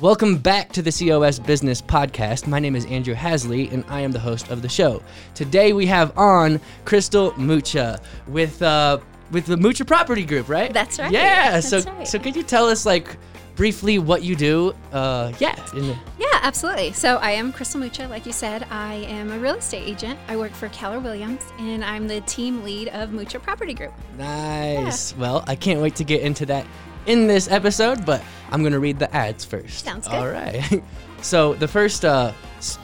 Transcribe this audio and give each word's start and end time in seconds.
Welcome 0.00 0.36
back 0.36 0.70
to 0.74 0.82
the 0.82 0.92
COS 0.92 1.40
Business 1.40 1.82
Podcast. 1.82 2.46
My 2.46 2.60
name 2.60 2.76
is 2.76 2.86
Andrew 2.86 3.16
Hasley, 3.16 3.72
and 3.72 3.84
I 3.88 4.00
am 4.02 4.12
the 4.12 4.20
host 4.20 4.48
of 4.48 4.62
the 4.62 4.68
show. 4.68 5.02
Today 5.34 5.72
we 5.72 5.86
have 5.86 6.16
on 6.16 6.60
Crystal 6.84 7.32
Mucha 7.36 8.00
with 8.28 8.62
uh, 8.62 8.98
with 9.32 9.46
the 9.46 9.56
Mucha 9.56 9.84
Property 9.84 10.24
Group, 10.24 10.48
right? 10.48 10.72
That's 10.72 11.00
right. 11.00 11.10
Yeah. 11.10 11.50
That's 11.50 11.68
so 11.68 11.80
right. 11.80 12.06
so 12.06 12.20
could 12.20 12.36
you 12.36 12.44
tell 12.44 12.68
us 12.68 12.86
like 12.86 13.16
briefly 13.56 13.98
what 13.98 14.22
you 14.22 14.36
do? 14.36 14.72
Uh, 14.92 15.32
yeah. 15.40 15.56
Yeah, 15.74 16.38
absolutely. 16.42 16.92
So 16.92 17.16
I 17.16 17.32
am 17.32 17.52
Crystal 17.52 17.80
Mucha, 17.80 18.06
like 18.06 18.24
you 18.24 18.32
said. 18.32 18.68
I 18.70 18.94
am 19.08 19.32
a 19.32 19.38
real 19.40 19.56
estate 19.56 19.82
agent. 19.84 20.16
I 20.28 20.36
work 20.36 20.52
for 20.52 20.68
Keller 20.68 21.00
Williams, 21.00 21.42
and 21.58 21.84
I'm 21.84 22.06
the 22.06 22.20
team 22.20 22.62
lead 22.62 22.86
of 22.90 23.10
Mucha 23.10 23.40
Property 23.40 23.74
Group. 23.74 23.94
Nice. 24.16 25.16
Well, 25.16 25.42
I 25.48 25.56
can't 25.56 25.80
wait 25.80 25.96
to 25.96 26.04
get 26.04 26.22
into 26.22 26.46
that 26.46 26.64
in 27.08 27.26
this 27.26 27.50
episode, 27.50 28.06
but 28.06 28.22
I'm 28.52 28.62
gonna 28.62 28.78
read 28.78 28.98
the 28.98 29.12
ads 29.14 29.44
first. 29.44 29.84
Sounds 29.84 30.06
good. 30.06 30.14
All 30.14 30.28
right. 30.28 30.82
so 31.22 31.54
the 31.54 31.66
first, 31.66 32.04
uh, 32.04 32.32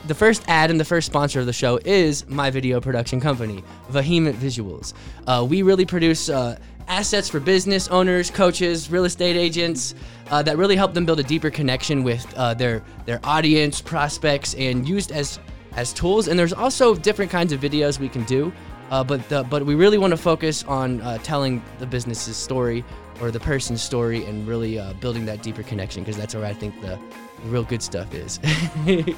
the 0.07 0.15
first 0.15 0.43
ad 0.47 0.71
and 0.71 0.79
the 0.79 0.85
first 0.85 1.07
sponsor 1.07 1.39
of 1.39 1.45
the 1.45 1.53
show 1.53 1.79
is 1.85 2.27
my 2.27 2.49
video 2.49 2.81
production 2.81 3.21
company, 3.21 3.63
Vehement 3.89 4.37
Visuals. 4.37 4.93
Uh, 5.27 5.45
we 5.47 5.61
really 5.61 5.85
produce 5.85 6.27
uh, 6.27 6.57
assets 6.87 7.29
for 7.29 7.39
business 7.39 7.87
owners, 7.87 8.29
coaches, 8.29 8.89
real 8.89 9.05
estate 9.05 9.35
agents. 9.35 9.95
Uh, 10.31 10.41
that 10.41 10.57
really 10.57 10.75
help 10.75 10.95
them 10.95 11.05
build 11.05 11.19
a 11.19 11.23
deeper 11.23 11.51
connection 11.51 12.03
with 12.03 12.25
uh, 12.35 12.53
their 12.55 12.83
their 13.05 13.19
audience, 13.23 13.79
prospects, 13.79 14.55
and 14.55 14.89
used 14.89 15.11
as 15.11 15.39
as 15.75 15.93
tools. 15.93 16.27
And 16.27 16.39
there's 16.39 16.53
also 16.53 16.95
different 16.95 17.29
kinds 17.29 17.53
of 17.53 17.59
videos 17.59 17.99
we 17.99 18.09
can 18.09 18.23
do. 18.23 18.51
Uh, 18.91 19.03
but 19.03 19.27
the, 19.29 19.43
but 19.43 19.65
we 19.65 19.75
really 19.75 19.97
want 19.97 20.11
to 20.11 20.17
focus 20.17 20.63
on 20.63 21.01
uh, 21.01 21.17
telling 21.19 21.61
the 21.79 21.85
business's 21.85 22.37
story 22.37 22.83
or 23.21 23.31
the 23.31 23.39
person's 23.39 23.81
story 23.81 24.25
and 24.25 24.47
really 24.47 24.77
uh, 24.77 24.93
building 24.93 25.25
that 25.25 25.41
deeper 25.41 25.63
connection 25.63 26.03
because 26.03 26.17
that's 26.17 26.35
where 26.35 26.45
I 26.45 26.53
think 26.53 26.79
the 26.81 26.99
real 27.45 27.63
good 27.63 27.81
stuff 27.81 28.13
is. 28.13 28.39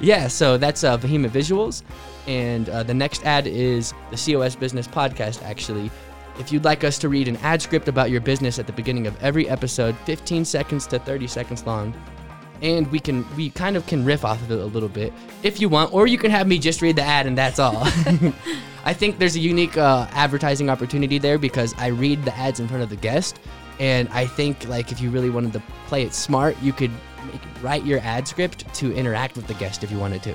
yeah, 0.00 0.28
so 0.28 0.58
that's 0.58 0.84
uh, 0.84 0.96
Vehement 0.96 1.32
Visuals, 1.32 1.82
and 2.26 2.68
uh, 2.68 2.82
the 2.82 2.94
next 2.94 3.24
ad 3.24 3.46
is 3.46 3.94
the 4.10 4.16
COS 4.16 4.56
Business 4.56 4.86
Podcast. 4.86 5.42
Actually, 5.42 5.90
if 6.38 6.52
you'd 6.52 6.64
like 6.64 6.84
us 6.84 6.98
to 6.98 7.08
read 7.08 7.28
an 7.28 7.36
ad 7.38 7.62
script 7.62 7.88
about 7.88 8.10
your 8.10 8.20
business 8.20 8.58
at 8.58 8.66
the 8.66 8.72
beginning 8.72 9.06
of 9.06 9.22
every 9.22 9.48
episode, 9.48 9.96
15 10.04 10.44
seconds 10.44 10.86
to 10.88 10.98
30 10.98 11.26
seconds 11.26 11.64
long, 11.66 11.94
and 12.62 12.90
we 12.90 12.98
can 12.98 13.24
we 13.36 13.50
kind 13.50 13.76
of 13.76 13.86
can 13.86 14.04
riff 14.04 14.24
off 14.24 14.40
of 14.42 14.50
it 14.50 14.58
a 14.58 14.64
little 14.64 14.88
bit 14.88 15.12
if 15.42 15.60
you 15.60 15.68
want 15.68 15.92
or 15.92 16.06
you 16.06 16.18
can 16.18 16.30
have 16.30 16.46
me 16.46 16.58
just 16.58 16.82
read 16.82 16.96
the 16.96 17.02
ad 17.02 17.26
and 17.26 17.36
that's 17.36 17.58
all. 17.58 17.82
I 18.84 18.92
think 18.92 19.18
there's 19.18 19.34
a 19.34 19.40
unique 19.40 19.76
uh, 19.76 20.06
advertising 20.12 20.70
opportunity 20.70 21.18
there 21.18 21.38
because 21.38 21.74
i 21.76 21.88
read 21.88 22.24
the 22.24 22.36
ads 22.36 22.60
in 22.60 22.68
front 22.68 22.82
of 22.82 22.88
the 22.88 22.96
guest 22.96 23.40
and 23.80 24.08
i 24.10 24.24
think 24.26 24.66
like 24.68 24.92
if 24.92 25.00
you 25.00 25.10
really 25.10 25.30
wanted 25.30 25.52
to 25.54 25.62
play 25.86 26.02
it 26.02 26.14
smart 26.14 26.56
you 26.62 26.72
could 26.72 26.92
make, 27.26 27.40
write 27.62 27.84
your 27.84 27.98
ad 28.00 28.28
script 28.28 28.72
to 28.74 28.94
interact 28.94 29.36
with 29.36 29.46
the 29.48 29.54
guest 29.54 29.82
if 29.82 29.90
you 29.90 29.98
wanted 29.98 30.22
to. 30.22 30.34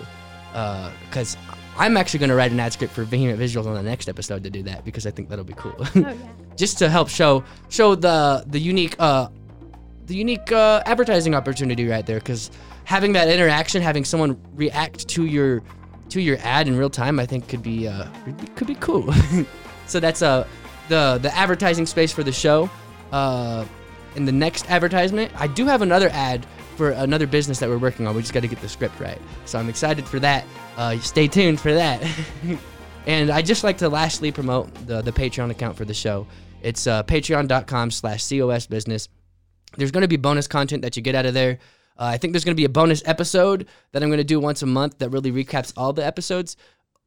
Because 1.08 1.38
i'm 1.78 1.96
actually 1.96 2.20
going 2.20 2.30
to 2.30 2.36
write 2.36 2.52
an 2.52 2.60
ad 2.60 2.74
script 2.74 2.94
for 2.94 3.04
vehement 3.04 3.40
visuals 3.40 3.66
on 3.66 3.74
the 3.74 3.82
next 3.82 4.10
episode 4.10 4.44
to 4.44 4.50
do 4.50 4.62
that 4.62 4.84
because 4.84 5.08
i 5.08 5.12
think 5.12 5.30
that'll 5.30 5.46
be 5.46 5.54
cool. 5.54 5.76
Oh, 5.80 5.92
yeah. 5.96 6.14
just 6.58 6.78
to 6.80 6.90
help 6.90 7.08
show 7.08 7.44
show 7.70 7.96
the 7.96 8.44
the 8.48 8.60
unique 8.60 8.96
uh 9.00 9.30
the 10.12 10.18
unique 10.18 10.52
uh, 10.52 10.84
advertising 10.86 11.34
opportunity 11.34 11.88
right 11.88 12.06
there 12.06 12.20
because 12.20 12.52
having 12.84 13.14
that 13.14 13.30
interaction 13.30 13.82
having 13.82 14.04
someone 14.04 14.38
react 14.56 15.08
to 15.08 15.26
your 15.26 15.64
to 16.10 16.20
your 16.20 16.38
ad 16.42 16.68
in 16.68 16.78
real 16.78 16.90
time 16.90 17.18
i 17.18 17.26
think 17.26 17.48
could 17.48 17.64
be 17.64 17.88
uh 17.88 18.06
could 18.56 18.68
be, 18.68 18.76
cool. 18.76 19.10
So 19.88 20.00
that's 20.00 20.22
uh 20.22 20.46
the 20.90 21.18
the 21.22 21.34
advertising 21.36 21.86
space 21.86 22.12
for 22.12 22.24
the 22.24 22.32
show. 22.32 22.70
Uh 23.14 23.66
in 24.18 24.26
the 24.26 24.32
next 24.34 24.70
advertisement 24.70 25.32
i 25.38 25.48
do 25.48 25.66
have 25.66 25.82
another 25.82 26.10
ad 26.10 26.46
for 26.76 26.92
another 26.92 27.28
business 27.28 27.60
that 27.60 27.70
we're 27.70 27.78
working 27.78 28.06
on. 28.06 28.14
We 28.14 28.22
just 28.22 28.34
got 28.34 28.42
to 28.42 28.48
get 28.50 28.60
the 28.60 28.70
script 28.70 29.00
right. 29.00 29.22
So 29.46 29.60
i'm 29.60 29.70
excited 29.70 30.06
for 30.06 30.20
that. 30.20 30.44
Uh 30.76 30.98
stay 31.00 31.28
tuned 31.28 31.60
for 31.60 31.74
that. 31.74 32.06
And 33.08 33.32
i 33.32 33.42
just 33.42 33.64
like 33.64 33.78
to 33.80 33.90
lastly 33.90 34.32
promote 34.32 34.68
the 34.88 35.02
the 35.02 35.12
patreon 35.12 35.50
account 35.52 35.78
for 35.78 35.86
the 35.86 35.94
show. 35.94 36.28
It's 36.62 36.86
uh, 36.86 37.02
patreon.com 37.02 37.90
slash 37.90 38.30
cos 38.30 38.68
business 38.68 39.10
there's 39.78 39.92
going 39.92 40.02
to 40.02 40.08
be 40.08 40.18
bonus 40.18 40.48
content 40.48 40.82
that 40.84 40.96
you 40.96 41.02
get 41.02 41.16
out 41.16 41.26
of 41.26 41.34
there. 41.34 41.60
Uh, 41.98 42.06
I 42.06 42.18
think 42.18 42.34
there's 42.34 42.44
going 42.44 42.56
to 42.56 42.60
be 42.60 42.66
a 42.66 42.70
bonus 42.70 43.04
episode 43.06 43.68
that 43.92 44.02
I'm 44.02 44.10
going 44.10 44.18
to 44.18 44.24
do 44.24 44.40
once 44.40 44.62
a 44.62 44.66
month 44.66 45.00
that 45.00 45.10
really 45.10 45.32
recaps 45.32 45.74
all 45.78 45.94
the 45.94 46.06
episodes 46.06 46.58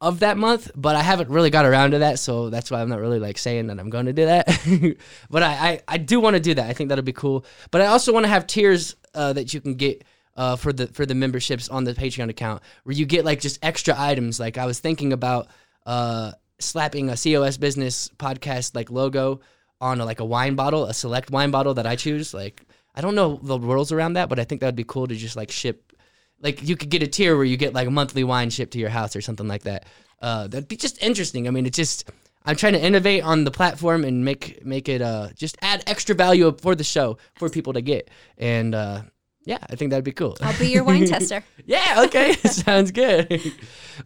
of 0.00 0.20
that 0.20 0.36
month, 0.36 0.70
but 0.76 0.97
I 0.97 1.02
haven't 1.02 1.30
really 1.30 1.50
got 1.50 1.64
around 1.64 1.92
to 1.92 2.00
that, 2.00 2.19
so 2.19 2.50
that's 2.50 2.70
why 2.70 2.82
I'm 2.82 2.88
not 2.88 3.00
really 3.00 3.19
like 3.19 3.38
saying 3.38 3.69
that 3.69 3.80
I'm 3.80 3.91
going 3.91 4.06
to 4.06 4.12
do 4.12 4.26
that. 4.26 4.97
but 5.30 5.42
I, 5.42 5.52
I, 5.52 5.80
I 5.88 5.98
do 5.98 6.20
want 6.20 6.34
to 6.34 6.41
do 6.41 6.54
that. 6.54 6.69
I 6.69 6.75
think 6.75 6.88
that'll 6.88 7.04
be 7.04 7.12
cool. 7.12 7.44
But 7.70 7.80
I 7.80 7.86
also 7.86 8.12
want 8.12 8.25
to 8.25 8.28
have 8.28 8.47
tiers 8.47 8.96
uh, 9.14 9.32
that 9.32 9.54
you 9.54 9.60
can 9.60 9.75
get 9.75 10.04
uh, 10.36 10.56
for 10.56 10.72
the 10.72 10.88
for 10.88 11.06
the 11.06 11.14
memberships 11.14 11.69
on 11.69 11.84
the 11.84 11.94
Patreon 11.94 12.28
account, 12.28 12.62
where 12.82 12.94
you 12.94 13.06
get 13.06 13.25
like 13.25 13.41
just 13.41 13.58
extra 13.62 13.94
items. 13.96 14.38
Like 14.38 14.58
I 14.58 14.66
was 14.66 14.78
thinking 14.81 15.12
about 15.12 15.48
uh, 15.86 16.32
slapping 16.58 17.08
a 17.08 17.16
COS 17.16 17.56
business 17.56 18.10
podcast 18.19 18.75
like 18.75 18.91
logo 18.91 19.41
on 19.81 20.01
a, 20.01 20.05
like 20.05 20.21
a 20.21 20.25
wine 20.25 20.55
bottle, 20.55 20.85
a 20.85 20.95
select 20.95 21.31
wine 21.31 21.51
bottle 21.51 21.75
that 21.75 21.87
I 21.87 21.97
choose. 21.97 22.33
Like 22.35 22.65
I 22.95 23.01
don't 23.01 23.15
know 23.15 23.41
the 23.43 23.59
rules 23.59 23.93
around 23.93 24.15
that, 24.15 24.29
but 24.29 24.39
I 24.39 24.45
think 24.45 24.61
that 24.61 24.69
would 24.69 24.77
be 24.77 24.85
cool 24.85 25.07
to 25.07 25.15
just 25.15 25.37
like 25.37 25.51
ship. 25.51 25.93
Like 26.41 26.62
you 26.62 26.77
could 26.77 26.91
get 26.91 27.03
a 27.03 27.07
tier 27.07 27.37
where 27.37 27.45
you 27.45 27.57
get 27.57 27.75
like 27.75 27.89
a 27.89 27.91
monthly 27.91 28.25
wine 28.25 28.51
shipped 28.51 28.73
to 28.73 28.79
your 28.79 28.91
house 28.91 29.17
or 29.17 29.21
something 29.21 29.49
like 29.49 29.62
that. 29.65 29.87
Uh, 30.21 30.47
that'd 30.47 30.69
be 30.69 30.77
just 30.77 31.03
interesting. 31.03 31.47
I 31.49 31.51
mean, 31.51 31.67
it's 31.67 31.77
just 31.77 32.11
I'm 32.45 32.57
trying 32.57 32.75
to 32.75 32.83
innovate 32.83 33.25
on 33.25 33.45
the 33.45 33.51
platform 33.51 34.05
and 34.05 34.25
make 34.25 34.65
make 34.65 34.89
it 34.89 35.03
uh 35.03 35.31
just 35.35 35.57
add 35.62 35.83
extra 35.87 36.15
value 36.15 36.55
for 36.61 36.75
the 36.75 36.85
show 36.85 37.19
for 37.37 37.49
people 37.49 37.73
to 37.73 37.83
get. 37.83 38.11
And 38.39 38.75
uh, 38.75 39.03
yeah, 39.45 39.59
I 39.69 39.77
think 39.77 39.91
that'd 39.91 40.05
be 40.05 40.12
cool. 40.12 40.37
I'll 40.41 40.59
be 40.59 40.69
your 40.69 40.85
wine 40.85 41.06
tester. 41.06 41.43
Yeah, 41.67 42.05
okay. 42.06 42.33
Sounds 42.45 42.91
good. 42.91 43.41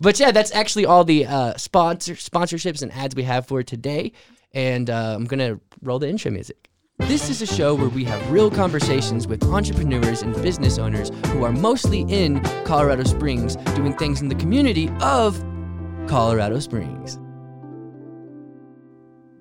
But 0.00 0.20
yeah, 0.20 0.30
that's 0.30 0.54
actually 0.54 0.86
all 0.86 1.04
the 1.04 1.26
uh, 1.26 1.56
sponsor 1.56 2.14
sponsorships 2.14 2.82
and 2.82 2.92
ads 2.92 3.16
we 3.16 3.24
have 3.24 3.46
for 3.46 3.62
today. 3.64 4.12
And 4.52 4.90
uh, 4.90 5.14
I'm 5.14 5.26
to 5.26 5.60
roll 5.82 5.98
the 5.98 6.08
intro 6.08 6.30
music. 6.30 6.68
This 7.00 7.30
is 7.30 7.40
a 7.40 7.46
show 7.46 7.74
where 7.74 7.88
we 7.88 8.04
have 8.04 8.30
real 8.30 8.50
conversations 8.50 9.28
with 9.28 9.44
entrepreneurs 9.44 10.22
and 10.22 10.34
business 10.42 10.78
owners 10.78 11.10
who 11.26 11.44
are 11.44 11.52
mostly 11.52 12.00
in 12.08 12.40
Colorado 12.64 13.04
Springs 13.04 13.56
doing 13.76 13.96
things 13.96 14.20
in 14.20 14.28
the 14.28 14.34
community 14.34 14.90
of 15.00 15.38
Colorado 16.08 16.58
Springs. 16.58 17.18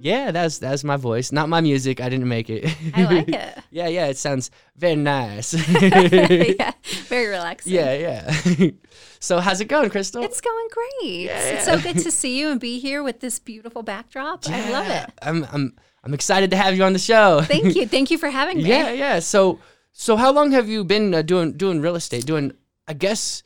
Yeah, 0.07 0.31
that's 0.31 0.57
that's 0.59 0.84
my 0.84 0.95
voice, 0.95 1.31
not 1.31 1.50
my 1.50 1.59
music. 1.62 2.00
I 2.00 2.07
didn't 2.09 2.29
make 2.29 2.50
it. 2.50 2.63
I 2.95 3.03
like 3.03 3.28
it. 3.41 3.57
yeah, 3.72 3.88
yeah, 3.88 4.07
it 4.07 4.18
sounds 4.18 4.51
very 4.78 4.95
nice. 4.95 5.53
yeah, 5.81 6.72
very 7.12 7.28
relaxing. 7.28 7.73
Yeah, 7.73 7.94
yeah. 7.94 8.69
so 9.19 9.40
how's 9.40 9.59
it 9.59 9.66
going, 9.67 9.90
Crystal? 9.90 10.23
It's 10.23 10.40
going 10.41 10.67
great. 10.72 11.25
Yeah, 11.25 11.40
It's 11.56 11.66
so 11.66 11.79
good 11.79 11.97
to 12.00 12.12
see 12.12 12.40
you 12.40 12.50
and 12.51 12.59
be 12.59 12.79
here 12.79 13.03
with 13.03 13.19
this 13.19 13.40
beautiful 13.40 13.84
backdrop. 13.84 14.47
I 14.50 14.72
love 14.72 14.88
it. 14.88 15.06
I'm 15.22 15.46
I'm 15.51 15.75
I'm 16.03 16.13
excited 16.13 16.51
to 16.51 16.57
have 16.57 16.75
you 16.78 16.84
on 16.84 16.94
the 16.94 17.00
show. 17.00 17.41
Thank 17.41 17.75
you. 17.75 17.85
Thank 17.88 18.09
you 18.12 18.17
for 18.17 18.29
having 18.29 18.57
me. 18.63 18.69
yeah, 18.69 18.91
yeah. 18.91 19.19
So 19.19 19.59
so 19.91 20.16
how 20.16 20.31
long 20.31 20.51
have 20.51 20.69
you 20.69 20.84
been 20.85 21.13
uh, 21.13 21.22
doing 21.22 21.53
doing 21.57 21.81
real 21.81 21.96
estate? 21.96 22.25
Doing 22.25 22.53
I 22.88 22.94
guess 22.94 23.44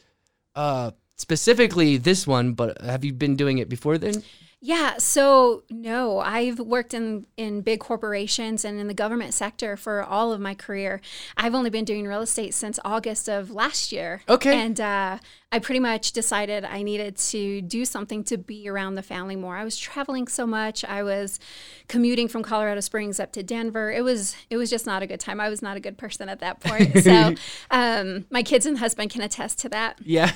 uh 0.55 0.91
specifically 1.17 1.97
this 1.97 2.27
one, 2.27 2.53
but 2.53 2.81
have 2.81 3.03
you 3.05 3.13
been 3.13 3.35
doing 3.35 3.57
it 3.57 3.69
before 3.69 3.97
then? 3.97 4.21
Yeah, 4.63 4.97
so 4.99 5.63
no, 5.71 6.19
I've 6.19 6.59
worked 6.59 6.93
in 6.93 7.25
in 7.35 7.61
big 7.61 7.79
corporations 7.79 8.63
and 8.63 8.79
in 8.79 8.87
the 8.87 8.93
government 8.93 9.33
sector 9.33 9.75
for 9.75 10.03
all 10.03 10.31
of 10.31 10.39
my 10.39 10.53
career. 10.53 11.01
I've 11.35 11.55
only 11.55 11.71
been 11.71 11.83
doing 11.83 12.05
real 12.05 12.21
estate 12.21 12.53
since 12.53 12.79
August 12.85 13.27
of 13.27 13.49
last 13.49 13.91
year. 13.91 14.21
Okay. 14.29 14.55
And 14.55 14.79
uh, 14.79 15.17
I 15.51 15.57
pretty 15.59 15.79
much 15.79 16.11
decided 16.11 16.63
I 16.63 16.83
needed 16.83 17.17
to 17.17 17.63
do 17.63 17.85
something 17.85 18.23
to 18.25 18.37
be 18.37 18.69
around 18.69 18.93
the 18.95 19.01
family 19.01 19.35
more. 19.35 19.57
I 19.57 19.63
was 19.63 19.77
traveling 19.79 20.27
so 20.27 20.45
much. 20.45 20.85
I 20.85 21.01
was 21.01 21.39
commuting 21.87 22.27
from 22.27 22.43
Colorado 22.43 22.81
Springs 22.81 23.19
up 23.19 23.31
to 23.31 23.41
Denver. 23.41 23.91
It 23.91 24.03
was 24.03 24.35
it 24.51 24.57
was 24.57 24.69
just 24.69 24.85
not 24.85 25.01
a 25.01 25.07
good 25.07 25.19
time. 25.19 25.39
I 25.41 25.49
was 25.49 25.63
not 25.63 25.75
a 25.75 25.79
good 25.79 25.97
person 25.97 26.29
at 26.29 26.39
that 26.39 26.59
point. 26.59 26.97
So 27.03 27.33
um, 27.71 28.25
my 28.29 28.43
kids 28.43 28.67
and 28.67 28.77
husband 28.77 29.09
can 29.09 29.21
attest 29.23 29.57
to 29.59 29.69
that 29.69 29.97
Yeah. 30.03 30.29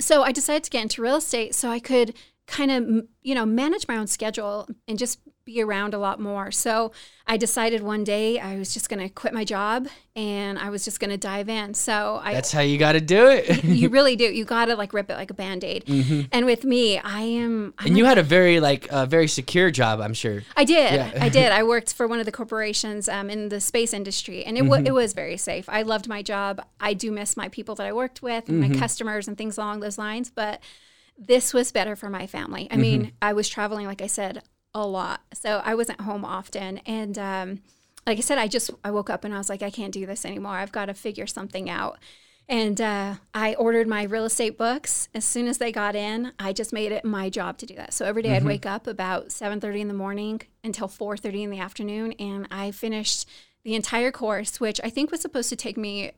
so 0.00 0.22
I 0.22 0.32
decided 0.32 0.64
to 0.64 0.70
get 0.70 0.82
into 0.82 1.00
real 1.00 1.16
estate 1.16 1.54
so 1.54 1.70
I 1.70 1.78
could 1.78 2.12
kind 2.50 2.70
of 2.70 3.06
you 3.22 3.34
know 3.34 3.46
manage 3.46 3.86
my 3.88 3.96
own 3.96 4.06
schedule 4.06 4.68
and 4.88 4.98
just 4.98 5.20
be 5.44 5.62
around 5.62 5.94
a 5.94 5.98
lot 5.98 6.20
more. 6.20 6.50
So 6.50 6.92
I 7.26 7.36
decided 7.38 7.82
one 7.82 8.04
day 8.04 8.38
I 8.38 8.56
was 8.58 8.74
just 8.74 8.90
going 8.90 9.00
to 9.00 9.08
quit 9.08 9.32
my 9.32 9.42
job 9.44 9.88
and 10.14 10.58
I 10.58 10.68
was 10.68 10.84
just 10.84 11.00
going 11.00 11.10
to 11.10 11.16
dive 11.16 11.48
in. 11.48 11.72
So 11.74 12.20
I 12.22 12.34
That's 12.34 12.52
how 12.52 12.60
you 12.60 12.76
got 12.76 12.92
to 12.92 13.00
do 13.00 13.26
it. 13.28 13.64
you 13.64 13.88
really 13.98 14.16
do. 14.16 14.24
You 14.24 14.44
got 14.44 14.66
to 14.66 14.76
like 14.76 14.92
rip 14.92 15.08
it 15.10 15.14
like 15.14 15.30
a 15.30 15.34
band-aid. 15.34 16.28
And 16.30 16.44
with 16.44 16.64
me, 16.64 16.98
I 16.98 17.20
am 17.22 17.72
I'm 17.78 17.86
and 17.88 17.98
you 17.98 18.04
had 18.04 18.18
a 18.18 18.22
very 18.22 18.60
like 18.60 18.86
uh, 18.92 19.06
very 19.06 19.28
secure 19.28 19.70
job, 19.70 20.00
I'm 20.00 20.12
sure. 20.14 20.42
I 20.56 20.64
did. 20.64 20.92
Yeah. 20.94 21.12
I 21.20 21.28
did. 21.40 21.52
I 21.52 21.62
worked 21.62 21.94
for 21.94 22.06
one 22.06 22.20
of 22.20 22.26
the 22.26 22.32
corporations 22.32 23.08
um, 23.08 23.30
in 23.30 23.48
the 23.48 23.60
space 23.60 23.94
industry, 23.94 24.44
and 24.44 24.58
it, 24.58 24.60
Mm-hmm. 24.60 24.68
wa 24.70 24.76
it 24.84 24.92
was 24.92 25.14
very 25.14 25.38
safe. 25.38 25.68
I 25.68 25.82
loved 25.82 26.06
my 26.06 26.20
job. 26.22 26.60
I 26.80 26.92
do 26.94 27.10
miss 27.10 27.36
my 27.36 27.48
people 27.48 27.74
that 27.76 27.86
I 27.86 27.92
worked 27.92 28.20
with, 28.22 28.48
and 28.48 28.62
Mm-hmm. 28.62 28.74
my 28.74 28.78
customers, 28.78 29.26
and 29.26 29.38
things 29.38 29.56
along 29.56 29.80
those 29.80 29.96
lines. 29.98 30.30
But 30.30 30.60
this 31.20 31.54
was 31.54 31.72
better 31.72 31.96
for 31.96 32.10
my 32.10 32.26
family. 32.26 32.68
I 32.70 32.76
Mm-hmm. 32.76 32.82
mean, 32.82 33.12
I 33.22 33.34
was 33.34 33.48
traveling, 33.48 33.86
like 33.86 34.02
I 34.02 34.08
said, 34.08 34.42
a 34.74 34.86
lot, 34.86 35.22
so 35.34 35.62
I 35.64 35.74
wasn't 35.76 36.00
home 36.02 36.24
often, 36.24 36.78
and 36.86 37.18
um, 37.18 37.60
like 38.06 38.18
I 38.18 38.22
said, 38.22 38.38
I 38.38 38.48
just 38.48 38.70
I 38.84 38.90
woke 38.90 39.10
up 39.10 39.24
and 39.24 39.34
I 39.34 39.38
was 39.38 39.48
like, 39.50 39.62
I 39.62 39.70
can't 39.70 39.92
do 39.92 40.06
this 40.06 40.24
anymore. 40.24 40.54
I've 40.54 40.72
got 40.72 40.86
to 40.86 40.94
figure 40.94 41.26
something 41.26 41.70
out. 41.70 41.98
And 42.48 42.80
uh, 42.80 43.16
I 43.32 43.54
ordered 43.54 43.86
my 43.86 44.02
real 44.04 44.24
estate 44.24 44.58
books. 44.58 45.08
As 45.14 45.24
soon 45.24 45.46
as 45.46 45.58
they 45.58 45.70
got 45.70 45.94
in, 45.94 46.32
I 46.38 46.52
just 46.52 46.72
made 46.72 46.90
it 46.92 47.04
my 47.04 47.30
job 47.30 47.58
to 47.58 47.66
do 47.66 47.76
that. 47.76 47.92
So 47.94 48.06
every 48.06 48.22
day 48.22 48.34
I'd 48.34 48.44
wake 48.44 48.66
up 48.66 48.86
about 48.88 49.30
7:30 49.30 49.80
in 49.82 49.88
the 49.88 49.94
morning 49.94 50.40
until 50.64 50.88
4:30 50.88 51.44
in 51.44 51.50
the 51.50 51.60
afternoon, 51.60 52.12
and 52.18 52.48
I 52.50 52.70
finished 52.72 53.28
the 53.64 53.74
entire 53.74 54.10
course, 54.10 54.58
which 54.60 54.80
I 54.82 54.90
think 54.90 55.10
was 55.12 55.20
supposed 55.20 55.50
to 55.50 55.56
take 55.56 55.76
me 55.76 56.12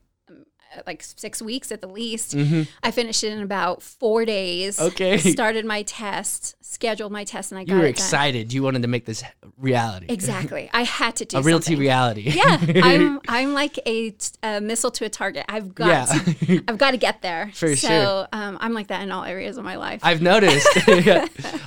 like 0.87 1.03
six 1.03 1.41
weeks 1.43 1.71
at 1.73 1.81
the 1.81 1.87
least. 1.89 2.35
I 2.83 2.91
finished 2.91 3.23
it 3.25 3.33
in 3.33 3.43
about 3.43 3.83
four 3.83 4.25
days. 4.25 4.81
Okay. 4.81 5.19
Started 5.33 5.65
my 5.67 5.83
test, 5.83 6.57
scheduled 6.65 7.13
my 7.13 7.25
test, 7.25 7.53
and 7.53 7.59
I 7.59 7.65
got 7.65 7.73
You 7.75 7.79
were 7.81 7.85
it 7.87 7.97
done. 7.97 8.05
excited. 8.05 8.53
You 8.53 8.63
wanted 8.63 8.83
to 8.83 8.89
make 8.89 9.05
this 9.05 9.23
reality. 9.59 10.07
Exactly. 10.09 10.71
I 10.75 10.83
had 10.83 11.17
to 11.17 11.25
do 11.25 11.39
A 11.39 11.43
realty 11.43 11.75
reality. 11.77 12.23
Yeah, 12.23 12.59
I'm 12.83 13.21
I'm 13.29 13.53
like 13.55 13.79
a 13.87 14.15
missile 14.61 14.91
to 14.93 15.05
a 15.05 15.09
target. 15.09 15.45
I've 15.49 15.75
got 15.75 15.89
Yeah. 15.89 16.05
to, 16.07 16.65
I've 16.69 16.79
got 16.79 16.93
to 16.93 16.97
get 16.97 17.23
there. 17.23 17.51
For 17.55 17.75
so, 17.77 17.89
sure. 17.89 18.29
um, 18.33 18.57
I'm 18.61 18.73
like 18.73 18.89
that 18.89 19.03
in 19.03 19.11
all 19.13 19.25
areas 19.25 19.57
of 19.59 19.65
my 19.65 19.77
life. 19.77 20.01
I've 20.03 20.23
noticed. 20.23 20.69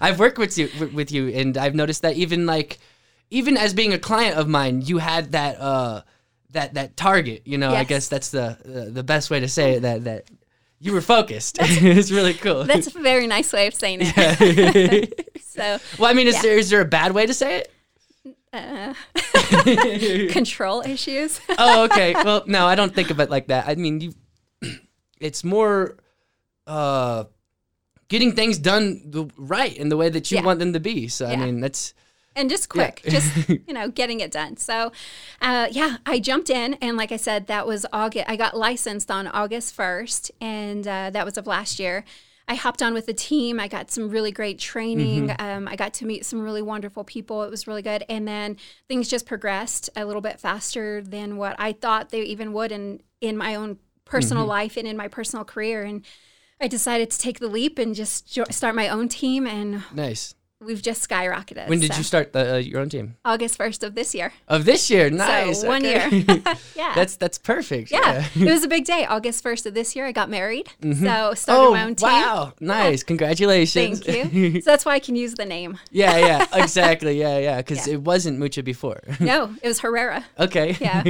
I've 0.01 0.19
worked 0.19 0.37
with 0.37 0.57
you 0.57 0.69
with 0.93 1.11
you, 1.11 1.29
and 1.29 1.57
I've 1.57 1.75
noticed 1.75 2.01
that 2.01 2.15
even 2.15 2.45
like, 2.45 2.79
even 3.29 3.57
as 3.57 3.73
being 3.73 3.93
a 3.93 3.99
client 3.99 4.37
of 4.37 4.47
mine, 4.47 4.81
you 4.81 4.97
had 4.99 5.31
that 5.33 5.59
uh 5.59 6.01
that 6.51 6.73
that 6.75 6.95
target. 6.97 7.43
You 7.45 7.57
know, 7.57 7.71
I 7.73 7.83
guess 7.83 8.07
that's 8.07 8.29
the 8.29 8.43
uh, 8.43 8.91
the 8.93 9.03
best 9.03 9.29
way 9.29 9.39
to 9.39 9.47
say 9.47 9.73
it. 9.73 9.81
That 9.81 10.03
that 10.05 10.29
you 10.79 10.93
were 10.93 11.01
focused. 11.01 11.57
it's 11.61 12.11
really 12.11 12.33
cool. 12.33 12.63
That's 12.63 12.87
a 12.95 12.99
very 12.99 13.27
nice 13.27 13.51
way 13.53 13.67
of 13.67 13.73
saying 13.75 13.99
it. 14.01 15.31
so, 15.43 15.79
well, 15.99 16.09
I 16.09 16.13
mean, 16.13 16.27
is 16.27 16.35
Yeah. 16.35 16.41
there 16.41 16.57
is 16.57 16.69
there 16.69 16.81
a 16.81 16.85
bad 16.85 17.11
way 17.13 17.25
to 17.25 17.33
say 17.33 17.63
it? 17.63 17.71
control 20.31 20.81
issues. 20.81 21.39
oh, 21.57 21.83
okay. 21.85 22.13
Well, 22.13 22.43
no, 22.47 22.65
I 22.67 22.75
don't 22.75 22.93
think 22.93 23.09
of 23.09 23.19
it 23.19 23.29
like 23.29 23.47
that. 23.47 23.67
I 23.67 23.75
mean, 23.75 24.01
you. 24.01 24.13
It's 25.17 25.45
more, 25.45 25.95
uh, 26.67 27.23
getting 28.09 28.33
things 28.35 28.57
done 28.57 29.01
the 29.05 29.27
right 29.37 29.75
in 29.75 29.87
the 29.87 29.95
way 29.95 30.09
that 30.09 30.29
you 30.29 30.37
Yeah. 30.37 30.43
want 30.43 30.59
them 30.59 30.73
to 30.73 30.79
be. 30.81 31.07
So 31.07 31.25
I 31.25 31.37
mean, 31.37 31.61
that's 31.61 31.93
and 32.35 32.49
just 32.49 32.69
quick, 32.69 33.01
just 33.07 33.49
you 33.49 33.73
know, 33.73 33.89
getting 33.89 34.19
it 34.19 34.31
done. 34.31 34.57
So, 34.57 34.91
uh, 35.41 35.67
yeah, 35.71 35.97
I 36.05 36.19
jumped 36.19 36.49
in, 36.49 36.75
and 36.75 36.97
like 36.97 37.11
I 37.11 37.17
said, 37.17 37.47
that 37.47 37.65
was 37.65 37.85
August. 37.93 38.25
I 38.27 38.35
got 38.35 38.55
licensed 38.57 39.09
on 39.09 39.27
August 39.27 39.73
first, 39.73 40.31
and 40.41 40.87
uh, 40.87 41.09
that 41.11 41.25
was 41.25 41.37
of 41.37 41.47
last 41.47 41.79
year. 41.79 42.03
I 42.47 42.55
hopped 42.55 42.83
on 42.83 42.93
with 42.93 43.07
the 43.07 43.13
team. 43.13 43.59
I 43.59 43.67
got 43.67 43.89
some 43.89 44.09
really 44.09 44.31
great 44.31 44.59
training. 44.59 45.35
Um, 45.39 45.67
I 45.67 45.75
got 45.75 45.95
to 45.95 46.05
meet 46.05 46.25
some 46.25 46.41
really 46.41 46.61
wonderful 46.61 47.03
people. 47.03 47.41
It 47.43 47.49
was 47.49 47.65
really 47.65 47.81
good, 47.81 48.03
and 48.07 48.27
then 48.27 48.57
things 48.87 49.07
just 49.07 49.25
progressed 49.25 49.89
a 49.95 50.05
little 50.05 50.21
bit 50.21 50.39
faster 50.39 51.01
than 51.01 51.37
what 51.37 51.55
I 51.57 51.71
thought 51.71 52.09
they 52.09 52.21
even 52.21 52.53
would 52.53 52.71
in 52.71 53.01
in 53.21 53.37
my 53.37 53.55
own 53.55 53.79
personal 54.03 54.45
life 54.45 54.77
and 54.77 54.87
in 54.87 54.95
my 54.95 55.07
personal 55.07 55.43
career. 55.43 55.83
And 55.83 56.05
I 56.61 56.67
decided 56.67 57.09
to 57.11 57.17
take 57.17 57.39
the 57.39 57.47
leap 57.47 57.79
and 57.79 57.95
just 57.95 58.31
jo- 58.31 58.45
start 58.51 58.75
my 58.75 58.89
own 58.89 59.09
team, 59.09 59.47
and 59.47 59.83
nice. 59.93 60.35
We've 60.65 60.81
just 60.81 61.07
skyrocketed. 61.07 61.67
When 61.67 61.79
did 61.79 61.91
So, 61.93 61.97
you 61.97 62.03
start 62.03 62.33
the, 62.33 62.55
uh, 62.55 62.57
your 62.57 62.81
own 62.81 62.89
team? 62.89 63.15
August 63.23 63.57
first 63.57 63.83
of 63.83 63.95
this 63.95 64.13
year. 64.15 64.33
Of 64.47 64.65
this 64.65 64.89
year, 64.89 65.09
nice. 65.09 65.61
So 65.61 65.67
one 65.67 65.85
okay. 65.85 66.17
year. 66.17 66.41
yeah. 66.75 66.93
that's 66.95 67.15
that's 67.15 67.37
perfect. 67.37 67.91
yeah. 67.91 68.25
it 68.35 68.51
was 68.51 68.63
a 68.63 68.67
big 68.75 68.85
day. 68.85 69.05
August 69.05 69.43
1st 69.43 69.67
of 69.67 69.73
this 69.73 69.95
year, 69.95 70.05
I 70.05 70.11
got 70.11 70.29
married. 70.29 70.67
So 70.81 71.33
started 71.35 71.61
Oh 71.61 71.71
my 71.71 71.83
own 71.83 71.95
team. 71.95 72.09
wow! 72.09 72.53
Nice. 72.59 73.03
Congratulations. 73.03 74.01
Thank 74.03 74.33
you. 74.33 74.61
so 74.61 74.71
that's 74.71 74.85
why 74.85 74.93
I 74.93 74.99
can 74.99 75.15
use 75.15 75.33
the 75.35 75.45
name. 75.45 75.77
yeah, 75.91 76.17
yeah, 76.17 76.45
exactly. 76.53 77.19
Yeah, 77.19 77.37
yeah. 77.39 77.57
Because 77.57 77.87
Yeah. 77.87 77.93
it 77.95 78.01
wasn't 78.01 78.39
Mucha 78.39 78.63
before. 78.63 79.01
No, 79.19 79.55
it 79.61 79.67
was 79.67 79.79
Herrera. 79.79 80.25
okay. 80.39 80.75
Yeah. 80.79 81.03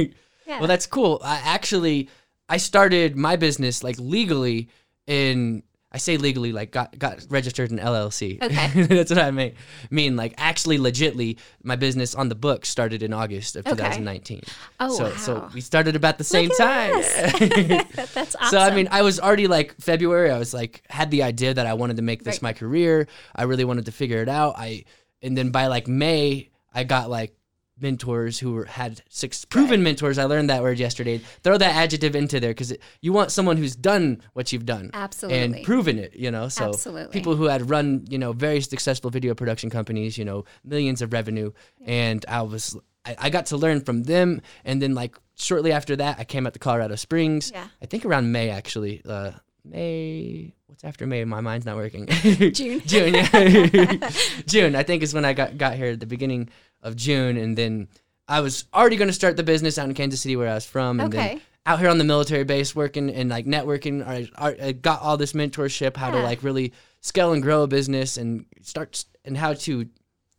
Yeah. 0.46 0.58
Well, 0.60 0.68
that's 0.68 0.86
cool. 0.86 1.20
I 1.24 1.36
actually 1.44 2.08
I 2.48 2.58
started 2.58 3.16
my 3.16 3.34
business 3.36 3.82
like 3.82 3.98
legally 3.98 4.68
in 5.06 5.62
I 5.96 5.98
say 5.98 6.18
legally 6.18 6.52
like 6.52 6.72
got 6.72 6.98
got 6.98 7.24
registered 7.30 7.72
in 7.72 7.78
LLC. 7.78 8.42
Okay. 8.42 8.82
that's 8.96 9.08
what 9.10 9.18
I 9.18 9.30
mean. 9.30 9.54
Mean 9.90 10.14
like 10.14 10.34
actually 10.36 10.76
legitly 10.76 11.38
my 11.62 11.74
business 11.74 12.14
on 12.14 12.28
the 12.28 12.34
book 12.34 12.66
started 12.66 13.02
in 13.02 13.14
August 13.14 13.56
of 13.56 13.66
Okay. 13.66 13.76
2019. 13.76 14.42
Oh, 14.78 14.90
so 14.94 15.04
wow. 15.04 15.16
so 15.16 15.48
we 15.54 15.62
started 15.62 15.96
about 15.96 16.18
the 16.18 16.24
same 16.24 16.50
time. 16.50 16.92
that's 17.94 18.36
awesome. 18.36 18.50
So 18.50 18.58
I 18.58 18.74
mean, 18.74 18.88
I 18.90 19.00
was 19.00 19.18
already 19.18 19.46
like 19.46 19.74
February. 19.80 20.30
I 20.30 20.38
was 20.38 20.52
like 20.52 20.82
had 20.90 21.10
the 21.10 21.22
idea 21.22 21.54
that 21.54 21.66
I 21.66 21.72
wanted 21.72 21.96
to 21.96 22.02
make 22.02 22.24
this 22.24 22.34
Right. 22.36 22.42
my 22.42 22.52
career. 22.52 23.08
I 23.34 23.44
really 23.44 23.64
wanted 23.64 23.86
to 23.86 23.92
figure 23.92 24.20
it 24.20 24.28
out. 24.28 24.56
I 24.58 24.84
and 25.22 25.34
then 25.34 25.48
by 25.48 25.68
like 25.68 25.88
May, 25.88 26.50
I 26.74 26.84
got 26.84 27.08
like 27.08 27.34
mentors 27.78 28.38
who 28.38 28.52
were 28.52 28.64
had 28.64 29.02
six 29.08 29.44
proven 29.44 29.82
mentors. 29.82 30.18
I 30.18 30.24
learned 30.24 30.50
that 30.50 30.62
word 30.62 30.78
yesterday. 30.78 31.18
Throw 31.42 31.58
that 31.58 31.74
adjective 31.74 32.16
into 32.16 32.40
there 32.40 32.50
because 32.50 32.72
you 33.00 33.12
want 33.12 33.30
someone 33.30 33.56
who's 33.56 33.76
done 33.76 34.22
what 34.32 34.52
you've 34.52 34.66
done 34.66 34.90
Absolutely. 34.94 35.38
and 35.40 35.64
proven 35.64 35.98
it. 35.98 36.14
You 36.14 36.30
know, 36.30 36.48
so 36.48 36.68
Absolutely. 36.68 37.12
people 37.12 37.36
who 37.36 37.44
had 37.44 37.68
run 37.68 38.04
you 38.08 38.18
know 38.18 38.32
very 38.32 38.60
successful 38.60 39.10
video 39.10 39.34
production 39.34 39.70
companies, 39.70 40.16
you 40.18 40.24
know, 40.24 40.44
millions 40.64 41.02
of 41.02 41.12
revenue, 41.12 41.52
and 41.84 42.24
I 42.28 42.42
was. 42.42 42.76
I 43.04 43.16
I 43.18 43.30
got 43.30 43.46
to 43.46 43.56
learn 43.56 43.80
from 43.82 44.02
them, 44.04 44.40
and 44.64 44.82
then 44.82 44.94
like 44.94 45.16
shortly 45.36 45.72
after 45.72 45.96
that, 45.96 46.18
I 46.18 46.24
came 46.24 46.46
out 46.46 46.54
to 46.54 46.58
Colorado 46.58 46.96
Springs. 46.96 47.50
Yeah. 47.52 47.68
I 47.80 47.86
think 47.86 48.04
around 48.04 48.32
May 48.32 48.50
actually. 48.50 49.02
Uh, 49.04 49.32
May. 49.64 50.54
What's 50.66 50.84
after 50.84 51.06
May? 51.06 51.24
My 51.24 51.40
mind's 51.40 51.66
not 51.66 51.76
working. 51.76 52.06
June. 52.52 52.52
June. 52.86 53.14
Yeah. 53.14 54.10
June. 54.46 54.76
I 54.76 54.82
think 54.82 55.02
is 55.02 55.14
when 55.14 55.24
I 55.24 55.32
got 55.32 55.56
got 55.58 55.74
here 55.74 55.86
at 55.86 56.00
the 56.00 56.06
beginning 56.06 56.48
of 56.82 56.96
June, 56.96 57.36
and 57.36 57.56
then 57.56 57.88
I 58.28 58.40
was 58.40 58.64
already 58.74 58.96
going 58.96 59.08
to 59.08 59.14
start 59.14 59.36
the 59.36 59.42
business 59.42 59.78
out 59.78 59.88
in 59.88 59.94
Kansas 59.94 60.20
City, 60.20 60.36
where 60.36 60.48
I 60.48 60.54
was 60.54 60.66
from, 60.66 61.00
and 61.00 61.12
Okay. 61.14 61.28
then 61.28 61.40
out 61.64 61.80
here 61.80 61.88
on 61.88 61.98
the 61.98 62.04
military 62.04 62.44
base 62.44 62.76
working 62.76 63.10
and 63.10 63.28
like 63.28 63.44
networking. 63.46 64.06
I, 64.06 64.28
I 64.36 64.68
I 64.68 64.72
got 64.72 65.02
all 65.02 65.16
this 65.16 65.32
mentorship, 65.32 65.96
how 65.96 66.10
to 66.10 66.18
like 66.18 66.42
really 66.42 66.72
scale 67.00 67.32
and 67.32 67.42
grow 67.42 67.62
a 67.62 67.66
business 67.66 68.16
and 68.16 68.46
start 68.62 69.04
and 69.24 69.36
how 69.36 69.54
to 69.54 69.88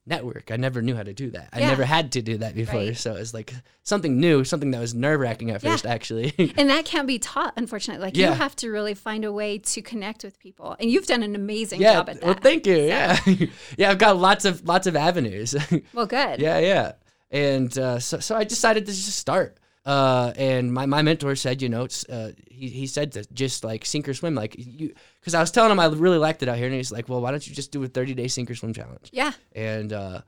network. 0.08 0.52
I 0.52 0.56
never 0.58 0.82
knew 0.82 0.96
how 0.96 1.04
to 1.04 1.14
do 1.14 1.30
that. 1.32 1.50
I 1.54 1.60
never 1.60 1.84
had 1.84 2.14
to 2.14 2.22
do 2.22 2.38
that 2.38 2.56
before. 2.56 2.80
Right. 2.80 2.98
So 2.98 3.16
it's 3.16 3.34
like 3.34 3.54
something 3.84 4.20
new, 4.20 4.44
something 4.44 4.72
that 4.72 4.80
was 4.80 4.94
nerve 4.94 5.20
wracking 5.20 5.52
at 5.52 5.64
Yeah. 5.64 5.72
first, 5.72 5.86
actually. 5.86 6.34
and 6.58 6.70
that 6.70 6.86
can't 6.86 7.08
be 7.08 7.20
taught, 7.20 7.54
unfortunately. 7.58 8.06
Like 8.06 8.18
Yeah. 8.18 8.30
you 8.30 8.36
have 8.36 8.56
to 8.58 8.70
really 8.70 8.94
find 8.94 9.26
a 9.26 9.32
way 9.32 9.58
to 9.58 9.82
connect 9.82 10.24
with 10.24 10.40
people, 10.40 10.76
and 10.80 10.90
you've 10.90 11.08
done 11.08 11.24
an 11.24 11.36
amazing 11.36 11.82
yeah. 11.82 11.94
job 11.94 12.10
at 12.10 12.22
that. 12.22 12.26
Well, 12.26 12.38
thank 12.42 12.66
you. 12.66 12.78
Yeah. 12.78 13.20
yeah. 13.78 13.92
I've 13.92 13.98
got 13.98 14.18
lots 14.18 14.46
of 14.46 14.66
lots 14.68 14.88
of 14.88 14.96
avenues. 14.96 15.56
Well, 15.94 16.06
good. 16.06 16.40
yeah. 16.40 16.60
Yeah. 16.60 16.92
And 17.32 17.78
uh, 17.78 18.00
so, 18.00 18.20
so 18.20 18.36
I 18.36 18.44
decided 18.44 18.86
to 18.86 18.92
just 18.92 19.18
start. 19.18 19.58
Uh, 19.88 20.34
and 20.36 20.74
my, 20.74 20.86
my 20.86 21.02
mentor 21.02 21.34
said, 21.36 21.62
you 21.62 21.70
know, 21.70 21.88
uh, 22.10 22.30
he, 22.52 22.68
he 22.68 22.88
said 22.88 23.14
to 23.14 23.24
just 23.34 23.64
like 23.64 23.86
sink 23.86 24.10
or 24.10 24.14
swim, 24.14 24.36
like 24.36 24.54
you, 24.58 24.94
cause 25.24 25.34
I 25.34 25.40
was 25.40 25.50
telling 25.50 25.72
him 25.72 25.80
I 25.80 25.86
really 25.86 26.18
liked 26.18 26.44
it 26.44 26.50
out 26.50 26.58
here. 26.58 26.66
And 26.66 26.76
he's 26.76 26.92
like, 26.92 27.08
well, 27.08 27.22
why 27.22 27.32
don't 27.32 27.48
you 27.48 27.56
just 27.56 27.72
do 27.72 27.82
a 27.84 27.88
30 27.88 28.14
day 28.14 28.28
sink 28.28 28.52
or 28.52 28.56
swim 28.56 28.74
challenge? 28.74 29.10
Yeah. 29.14 29.32
and 29.56 29.94
uh, 29.94 30.22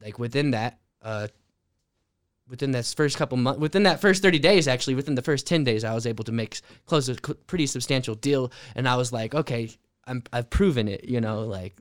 like 0.00 0.20
within 0.20 0.52
that, 0.52 0.78
uh, 1.02 1.26
within 2.48 2.70
that 2.72 2.86
first 2.96 3.16
couple 3.16 3.36
months, 3.36 3.58
within 3.60 3.82
that 3.84 4.00
first 4.00 4.22
thirty 4.22 4.38
days, 4.38 4.68
actually, 4.68 4.94
within 4.94 5.14
the 5.14 5.22
first 5.22 5.46
ten 5.46 5.64
days, 5.64 5.82
I 5.82 5.94
was 5.94 6.06
able 6.06 6.24
to 6.24 6.32
make 6.32 6.60
close 6.86 7.08
a 7.08 7.14
pretty 7.14 7.66
substantial 7.66 8.14
deal, 8.14 8.52
and 8.74 8.88
I 8.88 8.96
was 8.96 9.12
like, 9.12 9.34
okay, 9.34 9.70
I'm 10.06 10.22
I've 10.32 10.50
proven 10.50 10.88
it, 10.88 11.04
you 11.04 11.20
know, 11.20 11.40
like 11.40 11.74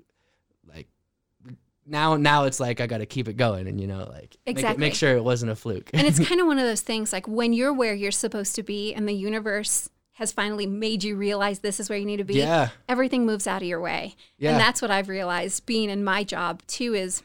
now 1.86 2.16
now 2.16 2.46
it's 2.46 2.60
like 2.60 2.80
I 2.82 2.88
got 2.88 3.00
to 3.00 3.06
keep 3.06 3.28
it 3.28 3.38
going, 3.38 3.68
and 3.68 3.80
you 3.80 3.88
know, 3.88 4.00
like 4.00 4.12
make, 4.12 4.38
it, 4.46 4.50
Exactly. 4.52 4.80
make 4.80 4.96
sure 4.96 5.16
it 5.16 5.24
wasn't 5.24 5.52
a 5.52 5.56
fluke. 5.56 5.90
and 5.94 6.08
it's 6.08 6.20
kind 6.28 6.40
of 6.42 6.48
one 6.48 6.58
of 6.60 6.66
those 6.66 6.82
things 6.82 7.12
like 7.14 7.28
when 7.28 7.54
you're 7.54 7.74
where 7.74 7.94
you're 7.94 8.12
supposed 8.12 8.56
to 8.56 8.64
be 8.64 8.94
and 8.94 9.08
the 9.08 9.14
universe 9.14 9.90
has 10.18 10.32
finally 10.32 10.68
made 10.68 11.04
you 11.04 11.16
realize 11.16 11.60
this 11.60 11.80
is 11.80 11.90
where 11.90 11.98
you 11.98 12.06
need 12.06 12.18
to 12.18 12.24
be 12.24 12.36
yeah, 12.36 12.70
everything 12.88 13.26
moves 13.26 13.48
out 13.48 13.62
of 13.64 13.68
your 13.68 13.82
way 13.82 14.16
Yeah. 14.38 14.52
and 14.52 14.60
that's 14.60 14.80
what 14.80 14.92
i've 14.92 15.10
realized 15.10 15.66
being 15.66 15.90
in 15.90 16.04
my 16.04 16.24
job 16.24 16.62
too 16.68 16.94
is 16.94 17.24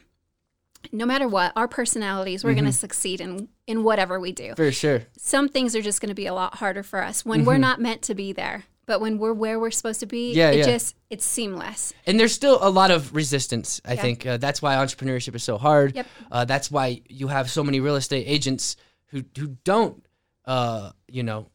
no 0.91 1.05
matter 1.05 1.27
what 1.27 1.53
our 1.55 1.67
personalities 1.67 2.43
we're 2.43 2.53
going 2.53 2.63
Mm-hmm. 2.63 2.71
to 2.71 2.77
succeed 2.77 3.21
in 3.21 3.47
in 3.67 3.83
whatever 3.83 4.19
we 4.19 4.31
do 4.31 4.55
for 4.55 4.71
sure. 4.71 5.03
some 5.17 5.47
things 5.49 5.75
are 5.75 5.81
just 5.83 6.01
going 6.01 6.09
to 6.09 6.15
be 6.15 6.25
a 6.25 6.33
lot 6.33 6.55
harder 6.55 6.81
for 6.81 7.03
us 7.03 7.23
when 7.23 7.45
we're 7.45 7.57
not 7.59 7.79
meant 7.79 8.01
to 8.01 8.15
be 8.15 8.33
there 8.33 8.63
but 8.89 8.99
when 8.99 9.19
we're 9.19 9.33
where 9.33 9.59
we're 9.59 9.69
supposed 9.69 9.99
to 9.99 10.07
be. 10.07 10.33
Yeah, 10.33 10.49
it 10.49 10.57
yeah. 10.57 10.65
just 10.65 10.95
it's 11.11 11.23
seamless 11.23 11.93
And 12.07 12.19
there's 12.19 12.33
still 12.33 12.57
a 12.59 12.71
lot 12.71 12.89
of 12.89 13.13
resistance. 13.13 13.79
I 13.85 13.93
Yeah. 13.93 14.01
think 14.01 14.25
uh, 14.25 14.37
that's 14.37 14.63
why 14.63 14.75
entrepreneurship 14.75 15.35
is 15.35 15.43
so 15.43 15.59
hard. 15.59 15.95
Yep. 15.95 16.07
Uh, 16.31 16.45
that's 16.45 16.71
why 16.71 17.01
you 17.07 17.27
have 17.27 17.51
so 17.51 17.63
many 17.63 17.79
real 17.79 17.95
estate 17.95 18.25
agents 18.27 18.75
who 19.11 19.23
who 19.37 19.55
don't, 19.63 20.03
uh, 20.45 20.89
you 21.07 21.21
know, 21.21 21.51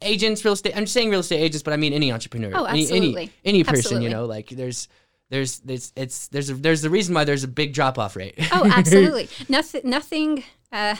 agents, 0.00 0.42
real 0.42 0.54
estate. 0.54 0.74
I'm 0.74 0.84
just 0.84 0.94
saying 0.94 1.10
real 1.10 1.20
estate 1.20 1.36
agents, 1.40 1.62
but 1.62 1.74
I 1.74 1.76
mean 1.76 1.92
any 1.92 2.10
entrepreneur. 2.10 2.52
Oh, 2.54 2.64
Any- 2.64 2.80
absolutely. 2.80 3.22
Any, 3.44 3.58
any 3.58 3.64
person, 3.64 3.78
Absolutely. 3.78 4.04
you 4.08 4.10
know, 4.10 4.24
like 4.24 4.48
there's. 4.48 4.88
There's, 5.30 5.58
there's, 5.58 5.92
it's, 5.94 6.28
there's, 6.28 6.48
a, 6.48 6.54
there's 6.54 6.80
the 6.80 6.88
reason 6.88 7.14
why 7.14 7.24
there's 7.24 7.44
a 7.44 7.48
big 7.48 7.74
drop 7.74 7.98
off 7.98 8.16
rate. 8.16 8.32
oh 8.50 8.64
absolutely 8.74 9.28
nothing 9.46 9.82
nothing 9.84 10.42
uh 10.72 10.96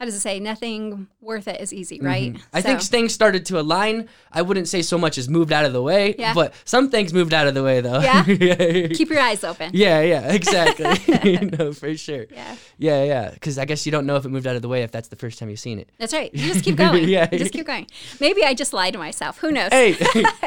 how 0.00 0.06
does 0.06 0.14
it 0.14 0.20
say? 0.20 0.40
Nothing 0.40 1.08
worth 1.20 1.46
it 1.46 1.60
is 1.60 1.74
easy, 1.74 2.00
right? 2.00 2.34
I 2.54 2.62
think 2.62 2.80
things 2.80 3.12
started 3.12 3.44
to 3.46 3.60
align. 3.60 4.08
I 4.32 4.40
wouldn't 4.40 4.66
say 4.66 4.80
so 4.80 4.96
much 4.96 5.18
as 5.18 5.28
moved 5.28 5.52
out 5.52 5.66
of 5.66 5.74
the 5.74 5.82
way, 5.82 6.14
Yeah. 6.18 6.32
but 6.32 6.54
some 6.64 6.88
things 6.90 7.12
moved 7.12 7.34
out 7.34 7.46
of 7.46 7.52
the 7.52 7.62
way 7.62 7.82
though. 7.82 8.00
Yeah? 8.00 8.24
keep 8.94 9.10
your 9.10 9.20
eyes 9.20 9.44
open. 9.44 9.72
yeah, 9.74 10.00
yeah, 10.00 10.32
exactly. 10.32 11.50
no, 11.58 11.74
for 11.74 11.94
sure. 11.98 12.24
Yeah. 12.30 12.56
Yeah, 12.78 13.04
yeah. 13.04 13.30
Because 13.30 13.58
I 13.58 13.66
guess 13.66 13.84
you 13.84 13.92
don't 13.92 14.06
know 14.06 14.16
if 14.16 14.24
it 14.24 14.30
moved 14.30 14.46
out 14.46 14.56
of 14.56 14.62
the 14.62 14.68
way 14.68 14.82
if 14.84 14.90
that's 14.90 15.08
the 15.08 15.16
first 15.16 15.38
time 15.38 15.50
you've 15.50 15.60
seen 15.60 15.78
it. 15.78 15.90
That's 15.98 16.14
right. 16.14 16.34
You 16.34 16.50
just 16.50 16.64
keep 16.64 16.76
going. 16.86 17.06
Yeah. 17.06 17.28
You 17.30 17.38
just 17.38 17.52
keep 17.52 17.66
going. 17.66 17.86
Maybe 18.20 18.42
I 18.42 18.54
just 18.54 18.72
lied 18.72 18.94
to 18.94 18.98
myself. 18.98 19.38
Who 19.40 19.52
knows? 19.52 19.70
Hey, 19.70 19.96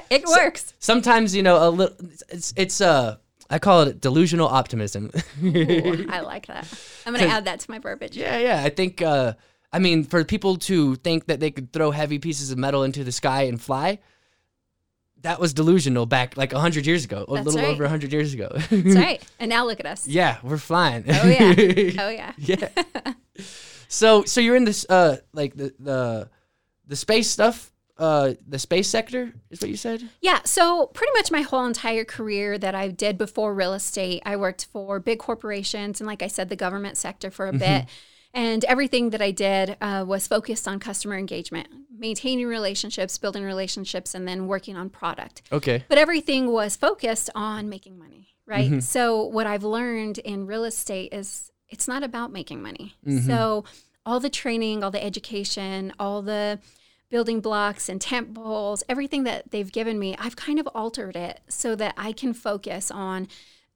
it 0.10 0.25
works. 0.25 0.74
sometimes 0.79 1.36
you 1.36 1.43
know 1.43 1.67
a 1.67 1.69
little. 1.69 1.95
It's 2.29 2.53
it's 2.57 2.81
uh 2.81 3.17
I 3.53 3.60
call 3.60 3.81
it 3.83 4.01
delusional 4.01 4.48
optimism. 4.48 5.12
Ooh, 5.43 6.05
I 6.10 6.19
like 6.33 6.48
that. 6.48 6.67
I'm 7.05 7.13
going 7.13 7.25
to 7.25 7.31
add 7.31 7.45
that 7.45 7.60
to 7.62 7.72
my 7.72 7.79
verbiage. 7.79 8.17
yeah, 8.17 8.38
yeah. 8.38 8.63
I 8.63 8.69
think. 8.69 9.01
uh 9.01 9.33
I 9.75 9.79
mean, 9.79 10.03
for 10.03 10.24
people 10.24 10.57
to 10.57 10.95
think 10.98 11.25
that 11.25 11.39
they 11.39 11.50
could 11.50 11.74
throw 11.74 11.89
heavy 11.89 12.19
pieces 12.19 12.51
of 12.51 12.60
metal 12.60 12.83
into 12.83 13.03
the 13.03 13.12
sky 13.12 13.43
and 13.43 13.60
fly, 13.60 13.98
that 15.24 15.39
was 15.39 15.51
delusional 15.51 16.05
back 16.05 16.38
like 16.38 16.53
hundred 16.53 16.86
years 16.86 17.05
ago, 17.05 17.25
a 17.27 17.33
little 17.33 17.60
right. 17.60 17.69
over 17.69 17.88
hundred 17.88 18.13
years 18.13 18.36
ago. 18.36 18.50
That's 18.53 18.95
right. 18.95 19.24
And 19.39 19.50
now 19.50 19.65
look 19.65 19.79
at 19.79 19.88
us. 19.88 20.07
yeah, 20.07 20.38
we're 20.43 20.60
flying. 20.60 21.05
Oh, 21.07 21.27
yeah. 21.27 21.53
Oh, 22.03 22.10
yeah. 22.10 22.33
yeah. 22.38 22.69
So 23.88 24.25
so 24.25 24.41
you're 24.41 24.55
in 24.55 24.65
this 24.65 24.86
uh 24.88 25.17
like 25.33 25.55
the 25.55 25.74
the 25.79 26.29
the 26.86 26.95
space 26.95 27.29
stuff, 27.31 27.72
uh 27.97 28.33
the 28.47 28.59
space 28.59 28.89
sector 28.89 29.33
is 29.51 29.62
what 29.62 29.69
you 29.69 29.77
said? 29.77 30.09
Yeah, 30.21 30.39
so 30.45 30.88
pretty 30.88 31.13
much 31.13 31.31
my 31.31 31.41
whole 31.41 31.65
entire 31.65 32.05
career 32.05 32.57
that 32.57 32.73
I 32.73 32.88
did 32.88 33.17
before 33.17 33.53
real 33.53 33.73
estate, 33.73 34.23
I 34.25 34.35
worked 34.35 34.65
for 34.65 35.00
big 35.00 35.19
corporations 35.19 36.01
and, 36.01 36.07
like 36.07 36.21
I 36.23 36.27
said, 36.27 36.50
the 36.50 36.55
government 36.55 36.97
sector 36.97 37.29
for 37.29 37.47
a 37.47 37.53
bit. 37.53 37.85
And 38.35 38.65
everything 38.65 39.12
that 39.12 39.21
I 39.21 39.29
did 39.29 39.77
uh, 39.79 40.05
was 40.07 40.25
focused 40.25 40.67
on 40.67 40.79
customer 40.79 41.15
engagement, 41.15 41.67
maintaining 41.95 42.47
relationships, 42.47 43.19
building 43.19 43.43
relationships, 43.43 44.15
and 44.15 44.27
then 44.27 44.47
working 44.47 44.75
on 44.75 44.89
product. 44.89 45.43
Okay. 45.51 45.85
But 45.88 46.00
everything 46.00 46.51
was 46.51 46.75
focused 46.75 47.29
on 47.35 47.69
making 47.69 48.00
money, 48.00 48.29
right? 48.47 48.81
So 48.81 49.23
what 49.23 49.45
I've 49.45 49.63
learned 49.63 50.17
in 50.17 50.47
real 50.47 50.63
estate 50.63 51.13
is 51.13 51.51
it's 51.69 51.88
not 51.88 52.01
about 52.01 52.31
making 52.31 52.63
money. 52.63 52.95
So 53.27 53.65
all 54.03 54.19
the 54.19 54.31
training, 54.31 54.83
all 54.83 54.89
the 54.89 55.03
education, 55.03 55.93
all 56.00 56.23
the 56.23 56.57
building 57.13 57.39
blocks 57.39 57.89
and 57.89 58.01
temp 58.01 58.34
poles, 58.34 58.84
everything 58.89 59.24
that 59.24 59.51
they've 59.51 59.72
given 59.72 60.00
me, 60.00 60.15
I've 60.17 60.36
kind 60.36 60.60
of 60.60 60.67
altered 60.74 61.15
it 61.15 61.41
so 61.48 61.75
that 61.75 61.93
I 61.96 62.12
can 62.12 62.34
focus 62.34 62.89
on 62.89 63.27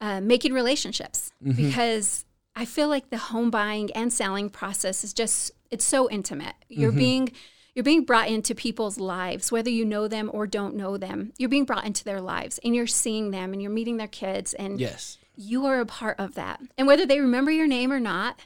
uh, 0.01 0.19
making 0.21 0.53
relationships 0.53 1.31
because 1.55 2.25
I 2.55 2.65
feel 2.65 2.87
like 2.89 3.11
the 3.11 3.19
home 3.19 3.51
buying 3.51 3.91
and 3.93 4.11
selling 4.11 4.49
process 4.49 5.03
is 5.03 5.13
just 5.13 5.51
it's 5.69 5.85
so 5.85 6.09
intimate. 6.09 6.55
You're 6.67 6.91
being 6.91 7.29
you're 7.75 7.83
being 7.83 8.05
brought 8.05 8.27
into 8.27 8.55
people's 8.55 8.97
lives, 8.97 9.51
whether 9.51 9.69
you 9.69 9.85
know 9.85 10.07
them 10.07 10.31
or 10.33 10.47
don't 10.47 10.75
know 10.75 10.97
them. 10.97 11.31
You're 11.37 11.47
being 11.49 11.65
brought 11.65 11.85
into 11.85 12.03
their 12.03 12.19
lives 12.21 12.59
and 12.63 12.75
you're 12.75 12.87
seeing 12.87 13.29
them 13.29 13.53
and 13.53 13.61
you're 13.61 13.69
meeting 13.69 13.97
their 13.97 14.07
kids 14.07 14.55
and 14.55 14.79
Yes. 14.79 15.19
you 15.35 15.67
are 15.67 15.79
a 15.79 15.85
part 15.85 16.19
of 16.19 16.33
that. 16.33 16.59
And 16.75 16.87
whether 16.87 17.05
they 17.05 17.19
remember 17.19 17.51
your 17.51 17.67
name 17.67 17.91
or 17.91 17.99
not, 17.99 18.39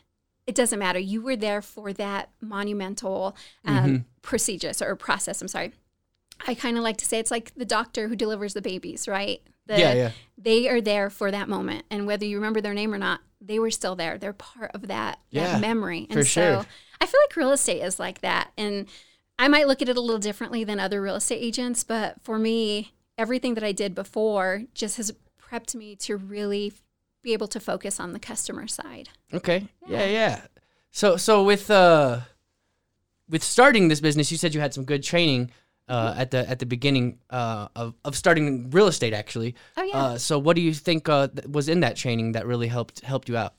it 0.52 0.56
doesn't 0.56 0.80
matter. 0.80 1.00
You 1.00 1.22
were 1.22 1.38
there 1.38 1.62
for 1.62 1.94
that 1.94 2.30
monumental 2.42 3.38
um, 3.64 4.04
procedures 4.22 4.82
or 4.82 4.98
process. 4.98 5.42
I'm 5.42 5.48
sorry. 5.48 5.72
I 6.46 6.56
kind 6.56 6.76
of 6.76 6.84
like 6.84 6.98
to 6.98 7.06
say 7.06 7.20
it's 7.20 7.32
like 7.32 7.54
the 7.56 7.64
doctor 7.64 8.10
who 8.10 8.18
delivers 8.18 8.54
the 8.54 8.62
babies, 8.62 9.08
right? 9.08 9.42
The, 9.68 9.80
Yeah, 9.80 9.94
yeah. 9.94 10.12
They 10.38 10.68
are 10.68 10.82
there 10.82 11.10
for 11.10 11.32
that 11.32 11.48
moment, 11.48 11.86
and 11.90 12.06
whether 12.06 12.26
you 12.26 12.36
remember 12.36 12.60
their 12.60 12.74
name 12.74 12.94
or 12.94 12.98
not, 12.98 13.22
they 13.40 13.60
were 13.60 13.72
still 13.72 13.96
there. 13.96 14.18
They're 14.18 14.34
part 14.34 14.72
of 14.74 14.90
that, 14.90 15.20
Yeah, 15.30 15.54
that 15.54 15.62
memory. 15.62 16.06
And 16.10 16.20
for 16.20 16.26
so 16.26 16.42
sure. 16.42 16.66
I 17.00 17.06
feel 17.06 17.20
like 17.30 17.36
real 17.38 17.54
estate 17.54 17.82
is 17.82 17.98
like 17.98 18.20
that, 18.20 18.52
and 18.58 18.88
I 19.40 19.48
might 19.48 19.68
look 19.68 19.82
at 19.82 19.88
it 19.88 19.96
a 19.96 20.02
little 20.02 20.20
differently 20.20 20.66
than 20.66 20.82
other 20.82 21.02
real 21.02 21.16
estate 21.16 21.42
agents, 21.42 21.86
but 21.86 22.16
for 22.24 22.38
me, 22.38 22.92
everything 23.18 23.54
that 23.54 23.64
I 23.64 23.72
did 23.72 23.96
before 23.96 24.64
just 24.74 24.98
has 24.98 25.14
prepped 25.42 25.76
me 25.76 25.96
to 25.96 26.18
really 26.18 26.74
be 27.22 27.34
able 27.34 27.48
to 27.48 27.60
focus 27.60 28.00
on 28.00 28.14
the 28.14 28.20
customer 28.20 28.68
side. 28.68 29.10
Okay. 29.34 29.68
Yeah, 29.88 30.06
yeah. 30.06 30.42
So 30.92 31.18
so 31.18 31.44
with 31.44 31.70
uh 31.70 32.22
with 33.30 33.44
starting 33.44 33.88
this 33.88 34.02
business, 34.02 34.32
you 34.32 34.38
said 34.38 34.54
you 34.54 34.60
had 34.60 34.74
some 34.74 34.84
good 34.84 35.04
training 35.04 35.52
uh, 35.88 36.14
at 36.18 36.32
the 36.32 36.50
at 36.50 36.60
the 36.60 36.66
beginning 36.66 37.20
uh, 37.30 37.68
of 37.76 37.96
of 38.06 38.16
starting 38.16 38.70
real 38.70 38.88
estate 38.88 39.14
actually. 39.14 39.56
Oh 39.78 39.84
yeah. 39.84 39.98
Uh, 39.98 40.18
so 40.18 40.40
what 40.40 40.56
do 40.56 40.62
you 40.62 40.74
think 40.74 41.10
uh, 41.10 41.28
th- 41.28 41.48
was 41.48 41.68
in 41.70 41.82
that 41.82 41.96
training 41.96 42.32
that 42.34 42.46
really 42.46 42.68
helped 42.68 43.02
helped 43.02 43.30
you 43.30 43.38
out? 43.38 43.54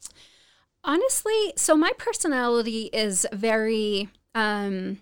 Honestly, 0.85 1.53
so 1.57 1.77
my 1.77 1.93
personality 1.99 2.91
is 2.93 3.27
very 3.33 4.09
um 4.35 4.99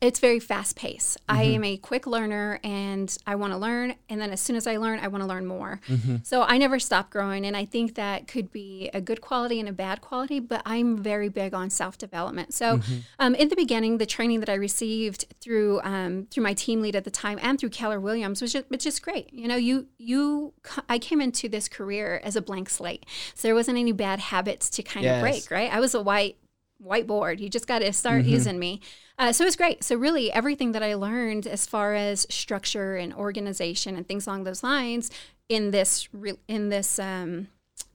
it's 0.00 0.20
very 0.20 0.38
fast 0.38 0.76
paced. 0.76 1.16
I 1.26 1.44
am 1.44 1.64
a 1.64 1.78
quick 1.78 2.06
learner 2.06 2.60
and 2.62 3.16
I 3.26 3.34
want 3.34 3.54
to 3.54 3.56
learn 3.56 3.94
and 4.10 4.20
then 4.20 4.30
as 4.30 4.42
soon 4.42 4.54
as 4.54 4.66
I 4.66 4.76
learn, 4.76 4.98
I 5.00 5.08
want 5.08 5.22
to 5.22 5.26
learn 5.26 5.46
more. 5.46 5.80
So 6.22 6.42
I 6.42 6.58
never 6.58 6.78
stop 6.78 7.08
growing 7.10 7.46
and 7.46 7.56
I 7.56 7.64
think 7.64 7.94
that 7.94 8.28
could 8.28 8.52
be 8.52 8.90
a 8.92 9.00
good 9.00 9.22
quality 9.22 9.58
and 9.58 9.68
a 9.68 9.72
bad 9.72 10.02
quality, 10.02 10.38
but 10.38 10.60
I'm 10.66 10.98
very 10.98 11.30
big 11.30 11.54
on 11.54 11.70
self-development. 11.70 12.52
So 12.52 12.80
um, 13.18 13.34
in 13.34 13.48
the 13.48 13.56
beginning, 13.56 13.96
the 13.96 14.04
training 14.06 14.40
that 14.40 14.50
I 14.50 14.54
received 14.54 15.24
through 15.40 15.80
um, 15.82 16.26
through 16.30 16.42
my 16.44 16.52
team 16.52 16.82
lead 16.82 16.94
at 16.94 17.04
the 17.04 17.10
time 17.10 17.38
and 17.40 17.58
through 17.58 17.70
Keller 17.70 17.98
Williams 17.98 18.42
was 18.42 18.52
just, 18.52 18.68
was 18.68 18.84
just 18.84 19.00
great. 19.02 19.32
You 19.32 19.48
know, 19.48 19.56
you 19.56 19.86
you 19.96 20.52
I 20.90 20.98
came 20.98 21.22
into 21.22 21.48
this 21.48 21.68
career 21.68 22.20
as 22.22 22.36
a 22.36 22.42
blank 22.42 22.68
slate. 22.68 23.06
So 23.34 23.48
there 23.48 23.54
wasn't 23.54 23.78
any 23.78 23.92
bad 23.92 24.20
habits 24.20 24.68
to 24.70 24.82
kind 24.82 25.04
Yes. 25.04 25.16
of 25.16 25.20
break, 25.22 25.50
right? 25.50 25.72
I 25.72 25.80
was 25.80 25.94
a 25.94 26.02
white 26.02 26.36
whiteboard. 26.84 27.40
You 27.40 27.48
just 27.48 27.66
got 27.66 27.78
to 27.78 27.92
start 27.94 28.24
using 28.26 28.58
me. 28.58 28.80
Uh, 29.18 29.32
so 29.32 29.44
it 29.44 29.46
was 29.46 29.56
great. 29.56 29.82
So 29.82 29.96
really, 29.96 30.30
everything 30.30 30.72
that 30.72 30.82
I 30.82 30.94
learned 30.94 31.46
as 31.46 31.66
far 31.66 31.94
as 31.94 32.26
structure 32.28 32.96
and 32.96 33.14
organization 33.14 33.96
and 33.96 34.06
things 34.06 34.26
along 34.26 34.44
those 34.44 34.62
lines 34.62 35.10
in 35.48 35.70
this 35.70 36.08
re- 36.12 36.38
in 36.48 36.68
this 36.68 36.98
um, 36.98 37.48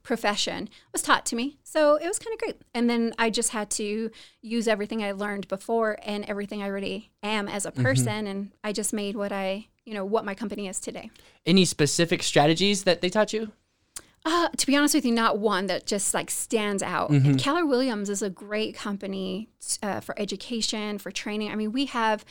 profession 0.04 0.70
was 0.92 1.02
taught 1.02 1.26
to 1.28 1.36
me. 1.36 1.60
So 1.64 1.96
it 1.96 2.08
was 2.08 2.18
kind 2.18 2.34
of 2.34 2.40
great. 2.40 2.62
And 2.74 2.90
then 2.90 3.14
I 3.20 3.30
just 3.30 3.50
had 3.50 3.70
to 3.72 4.10
use 4.42 4.68
everything 4.68 5.04
I 5.04 5.12
learned 5.12 5.48
before 5.48 5.98
and 6.04 6.26
everything 6.26 6.64
I 6.64 6.68
already 6.68 7.12
am 7.22 7.48
as 7.48 7.66
a 7.66 7.72
person, 7.72 8.26
and 8.28 8.52
I 8.64 8.72
just 8.72 8.94
made 8.94 9.16
what 9.16 9.32
I 9.32 9.68
you 9.86 9.94
know 9.94 10.06
what 10.06 10.26
my 10.26 10.36
company 10.36 10.68
is 10.68 10.80
today. 10.80 11.12
Any 11.46 11.66
specific 11.66 12.24
strategies 12.24 12.84
that 12.84 13.02
they 13.02 13.10
taught 13.10 13.34
you? 13.34 13.52
Uh, 14.24 14.50
to 14.50 14.68
be 14.68 14.76
honest 14.76 14.94
with 14.94 15.06
you, 15.06 15.12
not 15.12 15.40
one 15.40 15.66
that 15.68 15.86
just 15.88 16.14
like 16.14 16.30
stands 16.30 16.84
out. 16.84 17.10
And 17.10 17.40
Keller 17.40 17.66
Williams 17.66 18.10
is 18.10 18.22
a 18.22 18.30
great 18.30 18.76
company 18.76 19.50
uh, 19.82 20.00
for 20.00 20.14
education, 20.20 20.98
for 21.00 21.10
training. 21.12 21.52
I 21.52 21.56
mean, 21.56 21.72
we 21.72 21.86
have 21.88 22.24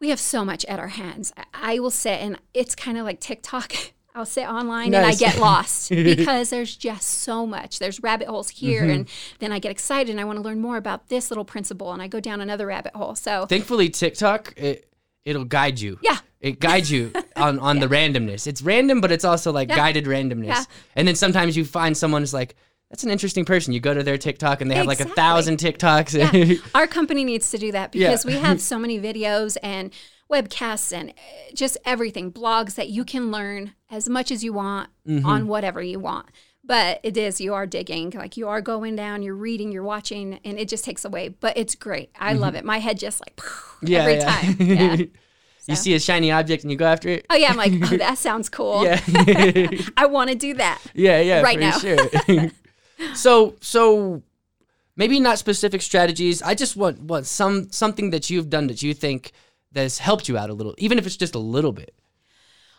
we 0.00 0.08
have 0.10 0.20
so 0.20 0.44
much 0.44 0.64
at 0.66 0.78
our 0.78 0.88
hands. 0.88 1.32
I- 1.36 1.44
I 1.52 1.78
will 1.78 1.90
sit 1.90 2.20
and 2.20 2.38
it's 2.54 2.74
kind 2.74 2.98
of 2.98 3.04
like 3.04 3.20
TikTok. 3.20 3.72
I'll 4.14 4.26
sit 4.26 4.48
online 4.48 4.90
and 4.98 5.06
I 5.06 5.10
get 5.20 5.38
lost 5.38 5.88
because 6.16 6.50
there's 6.50 6.76
just 6.76 7.06
so 7.08 7.46
much. 7.46 7.78
There's 7.78 8.02
rabbit 8.02 8.26
holes 8.26 8.48
here, 8.50 8.82
and 8.92 9.08
then 9.38 9.52
I 9.52 9.60
get 9.60 9.70
excited 9.70 10.10
and 10.10 10.20
I 10.20 10.24
want 10.24 10.36
to 10.38 10.42
learn 10.42 10.60
more 10.60 10.76
about 10.76 11.08
this 11.10 11.30
little 11.30 11.44
principle, 11.44 11.92
and 11.92 12.02
I 12.02 12.08
go 12.08 12.18
down 12.18 12.40
another 12.40 12.66
rabbit 12.66 12.94
hole. 12.96 13.14
So 13.14 13.46
Thankfully, 13.46 13.88
TikTok 13.88 14.52
it 14.56 14.89
it'll 15.24 15.44
guide 15.44 15.80
you. 15.80 15.98
yeah, 16.02 16.18
It 16.40 16.60
guides 16.60 16.90
you 16.90 17.12
on, 17.36 17.58
on 17.58 17.78
the 17.80 17.86
randomness. 17.88 18.46
It's 18.46 18.62
random, 18.62 19.00
but 19.00 19.12
it's 19.12 19.24
also 19.24 19.52
like 19.52 19.68
Yeah. 19.68 19.76
guided 19.76 20.04
randomness. 20.06 20.46
Yeah. 20.46 20.64
And 20.96 21.06
then 21.06 21.14
sometimes 21.14 21.56
you 21.56 21.64
find 21.64 21.96
someone 21.96 22.22
who's 22.22 22.34
like, 22.34 22.56
that's 22.90 23.04
an 23.04 23.10
interesting 23.10 23.44
person. 23.44 23.72
You 23.72 23.80
go 23.80 23.94
to 23.94 24.02
their 24.02 24.18
TikTok 24.18 24.60
and 24.60 24.70
they 24.70 24.74
have 24.74 24.86
like 24.86 25.00
a 25.00 25.04
thousand 25.04 25.58
TikToks. 25.58 26.12
Yeah. 26.34 26.56
Our 26.74 26.86
company 26.86 27.24
needs 27.24 27.50
to 27.50 27.58
do 27.58 27.70
that 27.72 27.94
Yeah. 27.94 28.08
because 28.08 28.24
we 28.26 28.32
have 28.34 28.60
so 28.72 28.78
many 28.78 28.98
videos 28.98 29.56
and 29.62 29.92
webcasts 30.30 30.92
and 30.92 31.10
uh, 31.10 31.12
just 31.54 31.76
everything, 31.84 32.32
blogs 32.32 32.74
that 32.76 32.88
you 32.88 33.04
can 33.04 33.30
learn 33.30 33.74
as 33.90 34.08
much 34.08 34.30
as 34.30 34.42
you 34.44 34.52
want 34.52 34.88
Mm-hmm. 35.08 35.26
on 35.26 35.46
whatever 35.48 35.82
you 35.82 35.98
want. 35.98 36.26
But 36.70 37.00
it 37.02 37.16
is, 37.16 37.40
you 37.40 37.52
are 37.54 37.66
digging, 37.66 38.10
like 38.10 38.36
you 38.36 38.46
are 38.46 38.60
going 38.60 38.94
down, 38.94 39.22
you're 39.24 39.34
reading, 39.34 39.72
you're 39.72 39.82
watching, 39.82 40.38
and 40.44 40.56
it 40.56 40.68
just 40.68 40.84
takes 40.84 41.04
away. 41.04 41.30
But 41.30 41.56
it's 41.56 41.74
great. 41.74 42.10
I 42.16 42.34
love 42.34 42.54
it. 42.54 42.64
My 42.64 42.78
head 42.78 42.96
just 42.96 43.18
like 43.20 43.34
Mm-hmm. 43.36 43.86
yeah, 43.88 43.98
every 43.98 44.14
yeah. 44.14 44.30
time. 44.30 45.10
Yeah. 45.66 45.74
you 45.74 45.76
see 45.76 45.94
a 45.94 46.00
shiny 46.00 46.30
object 46.30 46.62
and 46.62 46.70
you 46.70 46.76
go 46.76 46.86
after 46.86 47.08
it. 47.08 47.26
Oh, 47.28 47.34
yeah. 47.36 47.50
I'm 47.50 47.56
like, 47.56 47.72
oh, 47.92 47.96
that 47.96 48.18
sounds 48.18 48.48
cool. 48.58 48.84
Yeah. 48.84 49.00
I 49.96 50.06
want 50.06 50.30
to 50.30 50.36
do 50.36 50.54
that. 50.54 50.80
Yeah, 50.94 51.20
yeah, 51.20 51.40
Right 51.42 51.56
for 51.56 51.60
now. 51.60 51.78
sure. 51.78 52.50
so, 53.14 53.56
so 53.60 54.22
maybe 54.96 55.18
not 55.20 55.38
specific 55.38 55.82
strategies. 55.82 56.40
I 56.40 56.54
just 56.54 56.76
want 56.76 57.00
want 57.02 57.26
some 57.26 57.70
something 57.72 58.10
that 58.10 58.30
you've 58.30 58.48
done 58.48 58.68
that 58.68 58.80
you 58.82 58.94
think 58.94 59.32
that 59.72 59.82
has 59.82 59.98
helped 59.98 60.28
you 60.28 60.38
out 60.38 60.50
a 60.50 60.54
little, 60.54 60.74
even 60.78 60.98
if 60.98 61.06
it's 61.06 61.16
just 61.16 61.34
a 61.34 61.38
little 61.40 61.72
bit. 61.72 61.94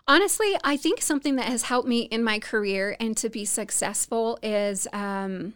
Honestly, 0.07 0.55
I 0.63 0.77
think 0.77 1.01
something 1.01 1.35
that 1.35 1.45
has 1.45 1.63
helped 1.63 1.87
me 1.87 2.01
in 2.01 2.23
my 2.23 2.39
career 2.39 2.95
and 2.99 3.15
to 3.17 3.29
be 3.29 3.45
successful 3.45 4.39
is 4.41 4.87
um, 4.93 5.53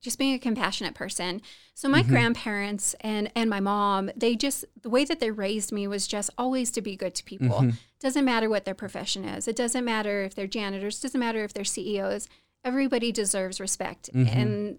just 0.00 0.18
being 0.18 0.34
a 0.34 0.38
compassionate 0.38 0.94
person. 0.94 1.42
So 1.74 1.88
my 1.88 2.00
mm-hmm. 2.00 2.10
grandparents 2.10 2.94
and 3.00 3.30
and 3.34 3.50
my 3.50 3.60
mom, 3.60 4.10
they 4.16 4.34
just 4.34 4.64
the 4.80 4.88
way 4.88 5.04
that 5.04 5.20
they 5.20 5.30
raised 5.30 5.72
me 5.72 5.86
was 5.86 6.06
just 6.06 6.30
always 6.38 6.70
to 6.72 6.80
be 6.80 6.96
good 6.96 7.14
to 7.16 7.24
people. 7.24 7.60
Mm-hmm. 7.60 7.70
Doesn't 8.00 8.24
matter 8.24 8.48
what 8.48 8.64
their 8.64 8.74
profession 8.74 9.24
is. 9.24 9.46
It 9.46 9.56
doesn't 9.56 9.84
matter 9.84 10.22
if 10.22 10.34
they're 10.34 10.46
janitors. 10.46 11.00
Doesn't 11.00 11.20
matter 11.20 11.44
if 11.44 11.52
they're 11.52 11.64
CEOs. 11.64 12.28
Everybody 12.64 13.12
deserves 13.12 13.60
respect, 13.60 14.10
mm-hmm. 14.12 14.38
and 14.38 14.78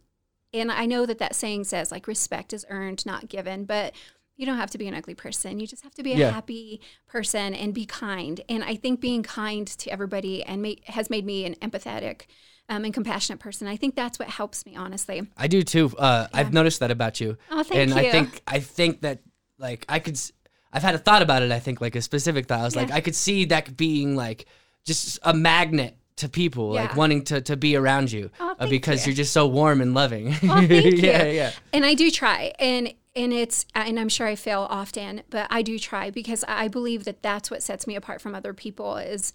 and 0.53 0.71
I 0.71 0.85
know 0.85 1.05
that 1.05 1.19
that 1.19 1.35
saying 1.35 1.65
says 1.65 1.91
like 1.91 2.07
respect 2.07 2.53
is 2.53 2.65
earned, 2.69 3.05
not 3.05 3.29
given, 3.29 3.65
but 3.65 3.93
you 4.37 4.45
don't 4.45 4.57
have 4.57 4.71
to 4.71 4.77
be 4.77 4.87
an 4.87 4.93
ugly 4.93 5.15
person. 5.15 5.59
You 5.59 5.67
just 5.67 5.83
have 5.83 5.93
to 5.95 6.03
be 6.03 6.13
a 6.13 6.17
Yeah. 6.17 6.31
happy 6.31 6.79
person 7.07 7.53
and 7.53 7.73
be 7.73 7.85
kind. 7.85 8.39
And 8.47 8.63
I 8.63 8.75
think 8.75 9.01
being 9.01 9.23
kind 9.23 9.67
to 9.67 9.89
everybody 9.89 10.43
and 10.43 10.65
has 10.85 11.09
made 11.09 11.25
me 11.25 11.43
an 11.45 11.55
empathetic 11.55 12.21
um, 12.69 12.85
and 12.85 12.93
compassionate 12.93 13.39
person. 13.39 13.67
I 13.67 13.75
think 13.77 13.95
that's 13.95 14.19
what 14.19 14.29
helps 14.29 14.65
me, 14.65 14.75
honestly. 14.75 15.27
I 15.37 15.47
do 15.47 15.63
too. 15.63 15.91
Uh, 15.97 16.27
I've 16.33 16.53
noticed 16.53 16.79
that 16.81 16.91
about 16.91 17.19
you. 17.19 17.37
Oh, 17.49 17.63
thank 17.63 17.79
and 17.81 17.93
I 17.99 18.11
think 18.11 18.41
I 18.47 18.59
think 18.59 19.01
that 19.01 19.19
like 19.57 19.85
I 19.89 19.99
could. 19.99 20.15
s- 20.15 20.31
I've 20.73 20.83
had 20.83 20.93
a 20.93 20.97
thought 20.99 21.21
about 21.21 21.41
it. 21.43 21.51
I 21.51 21.59
think 21.59 21.79
like 21.81 21.95
a 21.95 22.01
specific 22.01 22.45
thought. 22.45 22.59
I 22.59 22.63
was 22.63 22.75
like, 22.75 22.91
I 22.91 22.99
could 23.01 23.15
see 23.15 23.45
that 23.45 23.77
being 23.77 24.15
like 24.17 24.45
just 24.83 25.17
a 25.23 25.33
magnet 25.33 25.95
to 26.17 26.27
people, 26.27 26.71
like 26.73 26.95
wanting 26.95 27.23
to, 27.25 27.39
to 27.41 27.55
be 27.55 27.75
around 27.75 28.11
you 28.11 28.29
Oh, 28.39 28.55
uh, 28.59 28.67
because 28.67 29.05
you. 29.05 29.11
you're 29.11 29.17
just 29.17 29.31
so 29.33 29.47
warm 29.47 29.81
and 29.81 29.93
loving. 29.93 30.29
Oh, 30.29 30.37
thank 30.37 30.69
you. 30.69 30.89
yeah, 30.91 31.23
yeah. 31.23 31.51
And 31.71 31.85
I 31.85 31.93
do 31.93 32.11
try, 32.11 32.53
and 32.59 32.91
and 33.17 33.33
it's 33.33 33.65
and 33.75 33.99
I'm 33.99 34.09
sure 34.09 34.27
I 34.27 34.35
fail 34.35 34.67
often, 34.69 35.23
but 35.29 35.47
I 35.49 35.61
do 35.61 35.77
try 35.79 36.09
because 36.11 36.43
I 36.47 36.67
believe 36.67 37.03
that 37.05 37.21
that's 37.21 37.49
what 37.51 37.63
sets 37.63 37.87
me 37.87 37.95
apart 37.95 38.21
from 38.21 38.35
other 38.35 38.53
people. 38.53 38.97
Is 38.97 39.33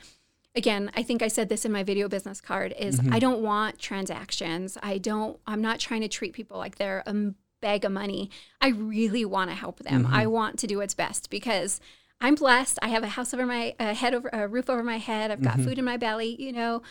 again, 0.54 0.90
I 0.94 1.02
think 1.02 1.20
I 1.22 1.28
said 1.28 1.48
this 1.48 1.64
in 1.64 1.72
my 1.72 1.82
video 1.82 2.08
business 2.08 2.40
card. 2.40 2.74
Is 2.78 2.98
Mm-hmm. 3.00 3.12
I 3.12 3.18
don't 3.18 3.42
want 3.42 3.78
transactions. 3.78 4.78
I 4.82 4.98
don't. 4.98 5.38
I'm 5.46 5.60
not 5.60 5.78
trying 5.80 6.02
to 6.02 6.08
treat 6.08 6.32
people 6.32 6.56
like 6.58 6.76
they're 6.76 7.02
a 7.06 7.14
bag 7.60 7.84
of 7.84 7.92
money. 7.92 8.30
I 8.60 8.68
really 8.68 9.24
want 9.24 9.50
to 9.50 9.56
help 9.56 9.80
them. 9.80 10.04
Mm-hmm. 10.04 10.14
I 10.14 10.26
want 10.26 10.58
to 10.60 10.66
do 10.66 10.78
what's 10.78 10.94
best 10.94 11.28
because. 11.30 11.80
I'm 12.24 12.36
blessed. 12.36 12.78
I 12.80 12.86
have 12.86 13.02
a 13.02 13.08
house 13.08 13.34
over 13.34 13.44
my 13.44 13.74
uh, 13.80 13.94
head, 13.94 14.14
over 14.14 14.30
a 14.32 14.46
roof 14.46 14.70
over 14.70 14.84
my 14.84 14.98
head. 14.98 15.32
I've 15.32 15.42
got 15.42 15.54
Mm-hmm. 15.54 15.64
food 15.64 15.78
in 15.80 15.84
my 15.84 15.96
belly. 15.96 16.40
You 16.40 16.52
know, 16.52 16.82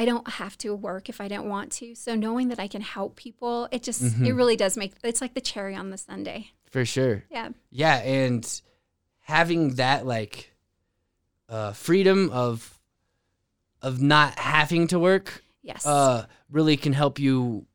I 0.00 0.04
don't 0.04 0.28
have 0.42 0.56
to 0.58 0.74
work 0.74 1.08
if 1.08 1.20
I 1.20 1.28
don't 1.28 1.48
want 1.48 1.72
to. 1.80 1.94
So 1.94 2.14
knowing 2.14 2.48
that 2.48 2.60
I 2.60 2.68
can 2.68 2.82
help 2.82 3.16
people, 3.16 3.68
it 3.72 3.82
just 3.82 4.02
Mm-hmm. 4.02 4.26
it 4.26 4.32
really 4.40 4.56
does 4.56 4.76
make 4.76 4.92
it's 5.02 5.20
like 5.20 5.34
the 5.34 5.40
cherry 5.40 5.74
on 5.74 5.90
the 5.90 5.98
sundae. 5.98 6.42
For 6.70 6.84
sure. 6.84 7.24
Yeah. 7.30 7.48
Yeah, 7.70 7.96
and 7.96 8.44
having 9.20 9.74
that 9.74 10.06
like 10.06 10.52
uh, 11.48 11.72
freedom 11.72 12.30
of 12.30 12.78
of 13.82 14.00
not 14.00 14.38
having 14.38 14.86
to 14.88 14.98
work 14.98 15.42
Yes. 15.62 15.84
uh, 15.86 16.26
really 16.50 16.76
can 16.76 16.92
help 16.92 17.18
you 17.18 17.66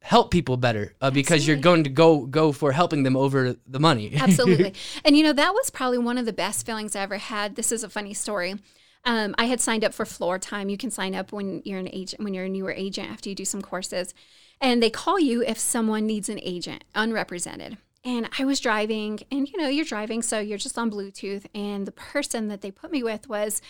help 0.00 0.30
people 0.32 0.56
better 0.56 0.94
uh, 1.00 1.10
because 1.10 1.46
you're 1.46 1.56
going 1.56 1.84
to 1.84 1.90
go 1.90 2.26
go 2.26 2.50
for 2.52 2.72
helping 2.72 3.02
them 3.04 3.16
over 3.16 3.54
the 3.66 3.78
money. 3.80 4.12
Absolutely. 4.20 4.74
and 5.04 5.16
you 5.16 5.22
know, 5.22 5.32
that 5.32 5.52
was 5.54 5.70
probably 5.70 5.98
one 5.98 6.18
of 6.18 6.26
the 6.26 6.32
best 6.32 6.66
feelings 6.66 6.96
I 6.96 7.02
ever 7.02 7.18
had. 7.18 7.54
This 7.56 7.70
is 7.72 7.84
a 7.84 7.88
funny 7.88 8.14
story. 8.14 8.56
Um, 9.04 9.34
I 9.36 9.46
had 9.46 9.60
signed 9.60 9.84
up 9.84 9.94
for 9.94 10.04
floor 10.04 10.38
time. 10.38 10.68
You 10.68 10.78
can 10.78 10.90
sign 10.90 11.14
up 11.14 11.32
when 11.32 11.62
you're 11.64 11.78
an 11.80 11.88
agent, 11.92 12.22
when 12.22 12.34
you're 12.34 12.44
a 12.44 12.48
newer 12.48 12.72
agent 12.72 13.10
after 13.10 13.28
you 13.28 13.34
do 13.34 13.44
some 13.44 13.62
courses. 13.62 14.14
And 14.60 14.82
they 14.82 14.90
call 14.90 15.18
you 15.18 15.42
if 15.42 15.58
someone 15.58 16.06
needs 16.06 16.28
an 16.28 16.38
agent, 16.40 16.84
unrepresented. 16.94 17.78
And 18.04 18.28
I 18.38 18.44
was 18.44 18.60
driving, 18.60 19.20
and 19.30 19.48
you 19.48 19.58
know, 19.60 19.68
you're 19.68 19.84
driving, 19.84 20.22
so 20.22 20.40
you're 20.40 20.58
just 20.58 20.78
on 20.78 20.90
Bluetooth. 20.90 21.46
And 21.54 21.86
the 21.86 21.92
person 21.92 22.48
that 22.48 22.60
they 22.60 22.70
put 22.70 22.90
me 22.92 23.02
with 23.02 23.28
was 23.28 23.60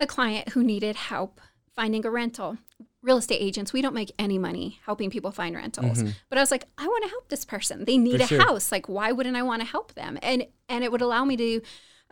a 0.00 0.06
client 0.06 0.50
who 0.50 0.62
needed 0.64 0.96
help 0.96 1.40
finding 1.74 2.04
a 2.04 2.10
rental. 2.10 2.58
Real 3.02 3.16
estate 3.16 3.40
agents, 3.40 3.72
we 3.72 3.82
don't 3.82 3.94
make 3.94 4.12
any 4.18 4.38
money 4.38 4.78
helping 4.84 5.10
people 5.10 5.32
find 5.32 5.56
rentals. 5.56 6.04
But 6.28 6.38
I 6.38 6.40
was 6.40 6.52
like, 6.52 6.66
I 6.78 6.86
want 6.86 7.02
to 7.02 7.10
help 7.10 7.28
this 7.28 7.44
person. 7.44 7.84
They 7.84 7.98
need 7.98 8.18
For 8.18 8.24
a 8.24 8.26
sure. 8.28 8.40
house. 8.42 8.70
Like, 8.70 8.88
why 8.88 9.10
wouldn't 9.10 9.36
I 9.36 9.42
want 9.42 9.60
to 9.62 9.66
help 9.66 9.94
them? 9.94 10.18
And 10.22 10.46
and 10.68 10.84
it 10.84 10.92
would 10.92 11.02
allow 11.02 11.24
me 11.24 11.36
to 11.36 11.60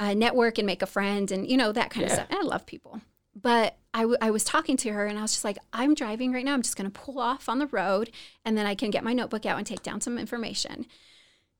uh, 0.00 0.14
network 0.14 0.58
and 0.58 0.66
make 0.66 0.82
a 0.82 0.86
friend 0.86 1.30
and 1.30 1.48
you 1.48 1.56
know 1.56 1.70
that 1.70 1.90
kind 1.90 2.06
of 2.06 2.12
stuff. 2.12 2.26
And 2.30 2.38
I 2.40 2.42
love 2.42 2.66
people. 2.66 3.00
But 3.40 3.76
I, 3.94 4.00
w- 4.00 4.18
I 4.20 4.30
was 4.30 4.42
talking 4.42 4.76
to 4.78 4.92
her 4.92 5.06
and 5.06 5.18
I 5.18 5.22
was 5.22 5.32
just 5.32 5.44
like, 5.44 5.58
I'm 5.72 5.94
driving 5.94 6.32
right 6.32 6.44
now. 6.44 6.54
I'm 6.54 6.62
just 6.62 6.76
going 6.76 6.90
to 6.90 7.00
pull 7.00 7.20
off 7.20 7.48
on 7.48 7.58
the 7.58 7.66
road 7.66 8.10
and 8.44 8.58
then 8.58 8.66
I 8.66 8.74
can 8.74 8.90
get 8.90 9.04
my 9.04 9.12
notebook 9.12 9.46
out 9.46 9.58
and 9.58 9.66
take 9.66 9.82
down 9.82 10.00
some 10.00 10.18
information. 10.18 10.86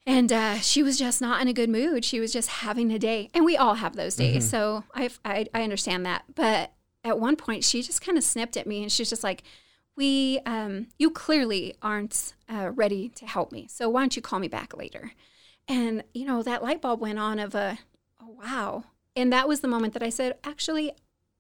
And 0.07 0.33
uh, 0.33 0.57
she 0.57 0.83
was 0.83 0.99
just 0.99 1.21
not 1.21 1.43
in 1.43 1.49
a 1.49 1.53
good 1.53 1.69
mood. 1.69 2.05
She 2.05 2.19
was 2.19 2.33
just 2.33 2.49
having 2.49 2.91
a 2.91 2.99
day. 2.99 3.29
And 3.35 3.45
we 3.45 3.57
all 3.57 3.75
have 3.75 3.95
those 3.95 4.17
days. 4.17 4.49
So 4.49 4.85
I, 4.95 5.11
I, 5.25 5.47
I 5.55 5.63
understand 5.63 6.07
that. 6.07 6.25
But 6.35 6.73
at 7.05 7.21
one 7.21 7.37
point, 7.37 7.63
she 7.63 7.83
just 7.83 8.01
kind 8.01 8.17
of 8.17 8.25
snipped 8.25 8.57
at 8.57 8.67
me 8.67 8.83
and 8.83 8.91
she's 8.91 9.11
just 9.11 9.23
like, 9.23 9.43
we, 9.97 10.41
um, 10.47 10.87
you 10.99 11.11
clearly 11.11 11.75
aren't 11.83 12.33
uh, 12.49 12.71
ready 12.75 13.11
to 13.11 13.27
help 13.27 13.53
me. 13.53 13.67
So 13.69 13.89
why 13.91 14.01
don't 14.01 14.17
you 14.17 14.23
call 14.23 14.39
me 14.39 14.49
back 14.49 14.75
later? 14.77 15.13
And, 15.69 16.03
you 16.15 16.25
know, 16.25 16.43
that 16.43 16.63
light 16.63 16.81
bulb 16.81 17.01
went 17.01 17.19
on 17.19 17.39
of 17.39 17.55
a, 17.55 17.79
wow. 18.43 18.85
And 19.17 19.33
that 19.33 19.49
was 19.49 19.61
the 19.61 19.69
moment 19.69 19.93
that 19.95 20.03
I 20.03 20.11
said, 20.11 20.39
actually, 20.45 20.93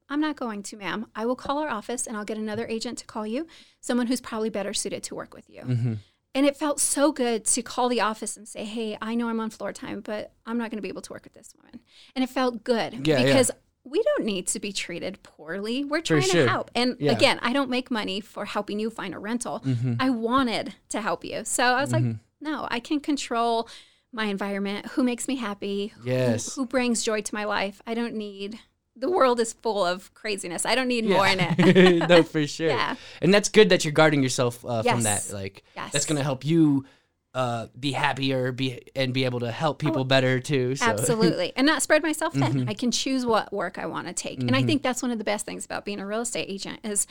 I'm 0.08 0.20
not 0.20 0.36
going 0.36 0.62
to, 0.64 0.76
ma'am. 0.76 1.06
I 1.14 1.24
will 1.24 1.36
call 1.36 1.58
our 1.58 1.68
office 1.68 2.06
and 2.06 2.16
I'll 2.16 2.24
get 2.24 2.36
another 2.36 2.66
agent 2.66 2.98
to 2.98 3.06
call 3.06 3.26
you, 3.26 3.46
someone 3.80 4.08
who's 4.08 4.20
probably 4.20 4.50
better 4.50 4.74
suited 4.74 5.02
to 5.04 5.14
work 5.14 5.34
with 5.34 5.48
you. 5.48 5.62
Mm-hmm. 5.62 5.94
And 6.34 6.46
it 6.46 6.56
felt 6.56 6.80
so 6.80 7.10
good 7.10 7.44
to 7.46 7.62
call 7.62 7.88
the 7.88 8.00
office 8.00 8.36
and 8.36 8.46
say, 8.46 8.64
hey, 8.64 8.96
I 9.00 9.14
know 9.14 9.28
I'm 9.28 9.40
on 9.40 9.50
floor 9.50 9.72
time, 9.72 10.00
but 10.00 10.32
I'm 10.46 10.58
not 10.58 10.70
going 10.70 10.78
to 10.78 10.82
be 10.82 10.88
able 10.88 11.02
to 11.02 11.12
work 11.12 11.24
with 11.24 11.34
this 11.34 11.54
woman. 11.56 11.80
And 12.14 12.22
it 12.22 12.30
felt 12.30 12.62
good 12.64 13.06
Yeah, 13.06 13.18
yeah. 13.18 13.24
because 13.24 13.50
we 13.82 14.02
don't 14.02 14.24
need 14.24 14.46
to 14.48 14.60
be 14.60 14.72
treated 14.72 15.22
poorly. 15.22 15.84
We're 15.84 16.02
trying 16.02 16.22
sure. 16.22 16.44
to 16.44 16.48
help. 16.48 16.70
And 16.74 16.96
Yeah. 17.00 17.12
again, 17.12 17.38
I 17.42 17.52
don't 17.52 17.70
make 17.70 17.90
money 17.90 18.20
for 18.20 18.44
helping 18.44 18.78
you 18.78 18.90
find 18.90 19.14
a 19.14 19.18
rental. 19.18 19.60
Mm-hmm. 19.60 19.94
I 19.98 20.10
wanted 20.10 20.74
to 20.90 21.00
help 21.00 21.24
you. 21.24 21.44
So 21.44 21.64
I 21.64 21.80
was 21.80 21.92
like, 21.92 22.04
no, 22.40 22.68
I 22.70 22.78
can 22.78 23.00
control 23.00 23.68
my 24.12 24.24
environment, 24.26 24.86
who 24.86 25.02
makes 25.04 25.28
me 25.28 25.36
happy, 25.36 25.92
Yes. 26.04 26.54
who, 26.56 26.66
brings 26.66 27.02
joy 27.02 27.20
to 27.22 27.34
my 27.34 27.44
life. 27.44 27.80
I 27.86 27.94
don't 27.94 28.14
need, 28.14 28.58
the 28.96 29.08
world 29.10 29.38
is 29.40 29.52
full 29.52 29.84
of 29.86 30.12
craziness. 30.14 30.66
I 30.66 30.74
don't 30.74 30.88
need 30.88 31.04
more 31.06 31.26
in 31.26 31.38
it. 31.40 32.08
no, 32.08 32.22
for 32.22 32.46
sure. 32.46 32.68
Yeah. 32.68 32.96
And 33.22 33.32
that's 33.32 33.48
good 33.48 33.68
that 33.68 33.84
you're 33.84 33.92
guarding 33.92 34.22
yourself 34.22 34.64
uh, 34.64 34.82
from 34.82 35.04
that. 35.04 35.30
Like 35.32 35.62
Yes. 35.76 35.92
that's 35.92 36.06
gonna 36.06 36.24
help 36.24 36.44
you 36.44 36.84
uh, 37.32 37.68
be 37.78 37.92
happier, 37.92 38.50
be 38.50 38.82
and 38.96 39.14
be 39.14 39.24
able 39.24 39.38
to 39.40 39.52
help 39.52 39.78
people 39.78 40.04
better 40.04 40.40
too. 40.40 40.74
So. 40.74 40.86
Oh, 40.86 40.90
Absolutely. 40.90 41.52
And 41.56 41.64
not 41.64 41.80
spread 41.80 42.02
myself 42.02 42.32
thin. 42.32 42.42
Mm-hmm. 42.52 42.68
I 42.68 42.74
can 42.74 42.90
choose 42.90 43.24
what 43.24 43.52
work 43.52 43.78
I 43.78 43.86
want 43.86 44.08
to 44.08 44.12
take. 44.12 44.40
And 44.40 44.56
I 44.56 44.64
think 44.64 44.82
that's 44.82 45.02
one 45.02 45.12
of 45.12 45.18
the 45.18 45.24
best 45.24 45.46
things 45.46 45.64
about 45.64 45.84
being 45.84 46.00
a 46.00 46.06
real 46.06 46.22
estate 46.22 46.46
agent 46.48 46.80
is 46.82 47.06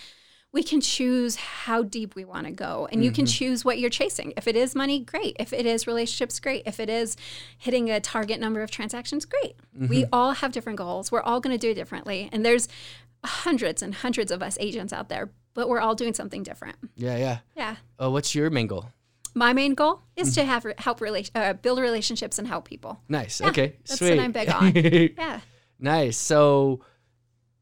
we 0.51 0.63
can 0.63 0.81
choose 0.81 1.35
how 1.35 1.83
deep 1.83 2.15
we 2.15 2.25
want 2.25 2.45
to 2.47 2.51
go 2.51 2.88
and 2.91 3.03
you 3.03 3.12
can 3.12 3.25
Mm-hmm. 3.25 3.31
choose 3.31 3.63
what 3.63 3.77
you're 3.77 3.89
chasing. 3.91 4.33
If 4.35 4.47
it 4.47 4.55
is 4.55 4.73
money, 4.73 4.99
great. 4.99 5.35
If 5.39 5.53
it 5.53 5.65
is 5.67 5.85
relationships, 5.85 6.39
great. 6.39 6.63
If 6.65 6.79
it 6.79 6.89
is 6.89 7.15
hitting 7.57 7.91
a 7.91 7.99
target 7.99 8.39
number 8.39 8.63
of 8.63 8.71
transactions, 8.71 9.25
great. 9.25 9.55
We 9.77 10.03
Mm-hmm. 10.03 10.09
all 10.12 10.31
have 10.33 10.51
different 10.51 10.77
goals. 10.79 11.12
We're 11.12 11.21
all 11.21 11.39
going 11.39 11.55
to 11.55 11.59
do 11.59 11.71
it 11.71 11.75
differently. 11.75 12.29
And 12.31 12.43
there's 12.43 12.67
hundreds 13.23 13.83
and 13.83 13.93
hundreds 13.93 14.31
of 14.31 14.41
us 14.41 14.57
agents 14.59 14.91
out 14.93 15.09
there, 15.09 15.29
but 15.53 15.69
we're 15.69 15.81
all 15.81 15.93
doing 15.93 16.13
something 16.13 16.41
different. 16.41 16.77
yeah, 16.95 17.17
yeah. 17.17 17.39
Yeah. 17.55 17.75
Uh, 18.01 18.09
what's 18.09 18.33
your 18.33 18.49
main 18.49 18.65
goal? 18.67 18.85
My 19.35 19.53
main 19.53 19.75
goal 19.75 20.01
is 20.15 20.31
Mm. 20.31 20.35
to 20.35 20.45
have 20.45 20.65
help 20.79 20.99
rela- 21.01 21.29
uh, 21.35 21.53
build 21.53 21.77
relationships 21.79 22.39
and 22.39 22.47
help 22.47 22.65
people. 22.65 22.99
Nice. 23.07 23.39
Yeah, 23.39 23.49
okay. 23.49 23.75
that's 23.85 23.99
Sweet. 23.99 24.15
what 24.17 24.19
I'm 24.23 24.31
big 24.31 24.49
on. 24.49 24.71
Yeah. 25.17 25.41
nice. 25.79 26.17
So, 26.17 26.79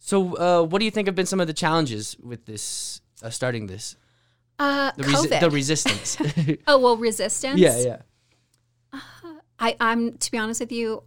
so 0.07 0.37
uh, 0.37 0.63
what 0.63 0.79
do 0.79 0.85
you 0.85 0.91
think 0.91 1.05
have 1.07 1.15
been 1.15 1.25
some 1.25 1.41
of 1.41 1.47
the 1.47 1.53
challenges 1.53 2.15
with 2.23 2.45
this 2.45 3.01
uh, 3.21 3.29
starting 3.29 3.67
this? 3.67 3.97
Uh, 4.57 4.91
The, 4.95 5.03
COVID. 5.03 5.39
the 5.41 5.49
resistance. 5.51 6.17
Oh 6.67 6.77
well, 6.79 6.95
resistance. 6.95 7.59
yeah, 7.59 7.77
yeah. 7.79 7.97
I, 9.59 9.75
I'm 9.81 10.17
to 10.17 10.31
be 10.31 10.37
honest 10.37 10.61
with 10.61 10.71
you, 10.71 11.03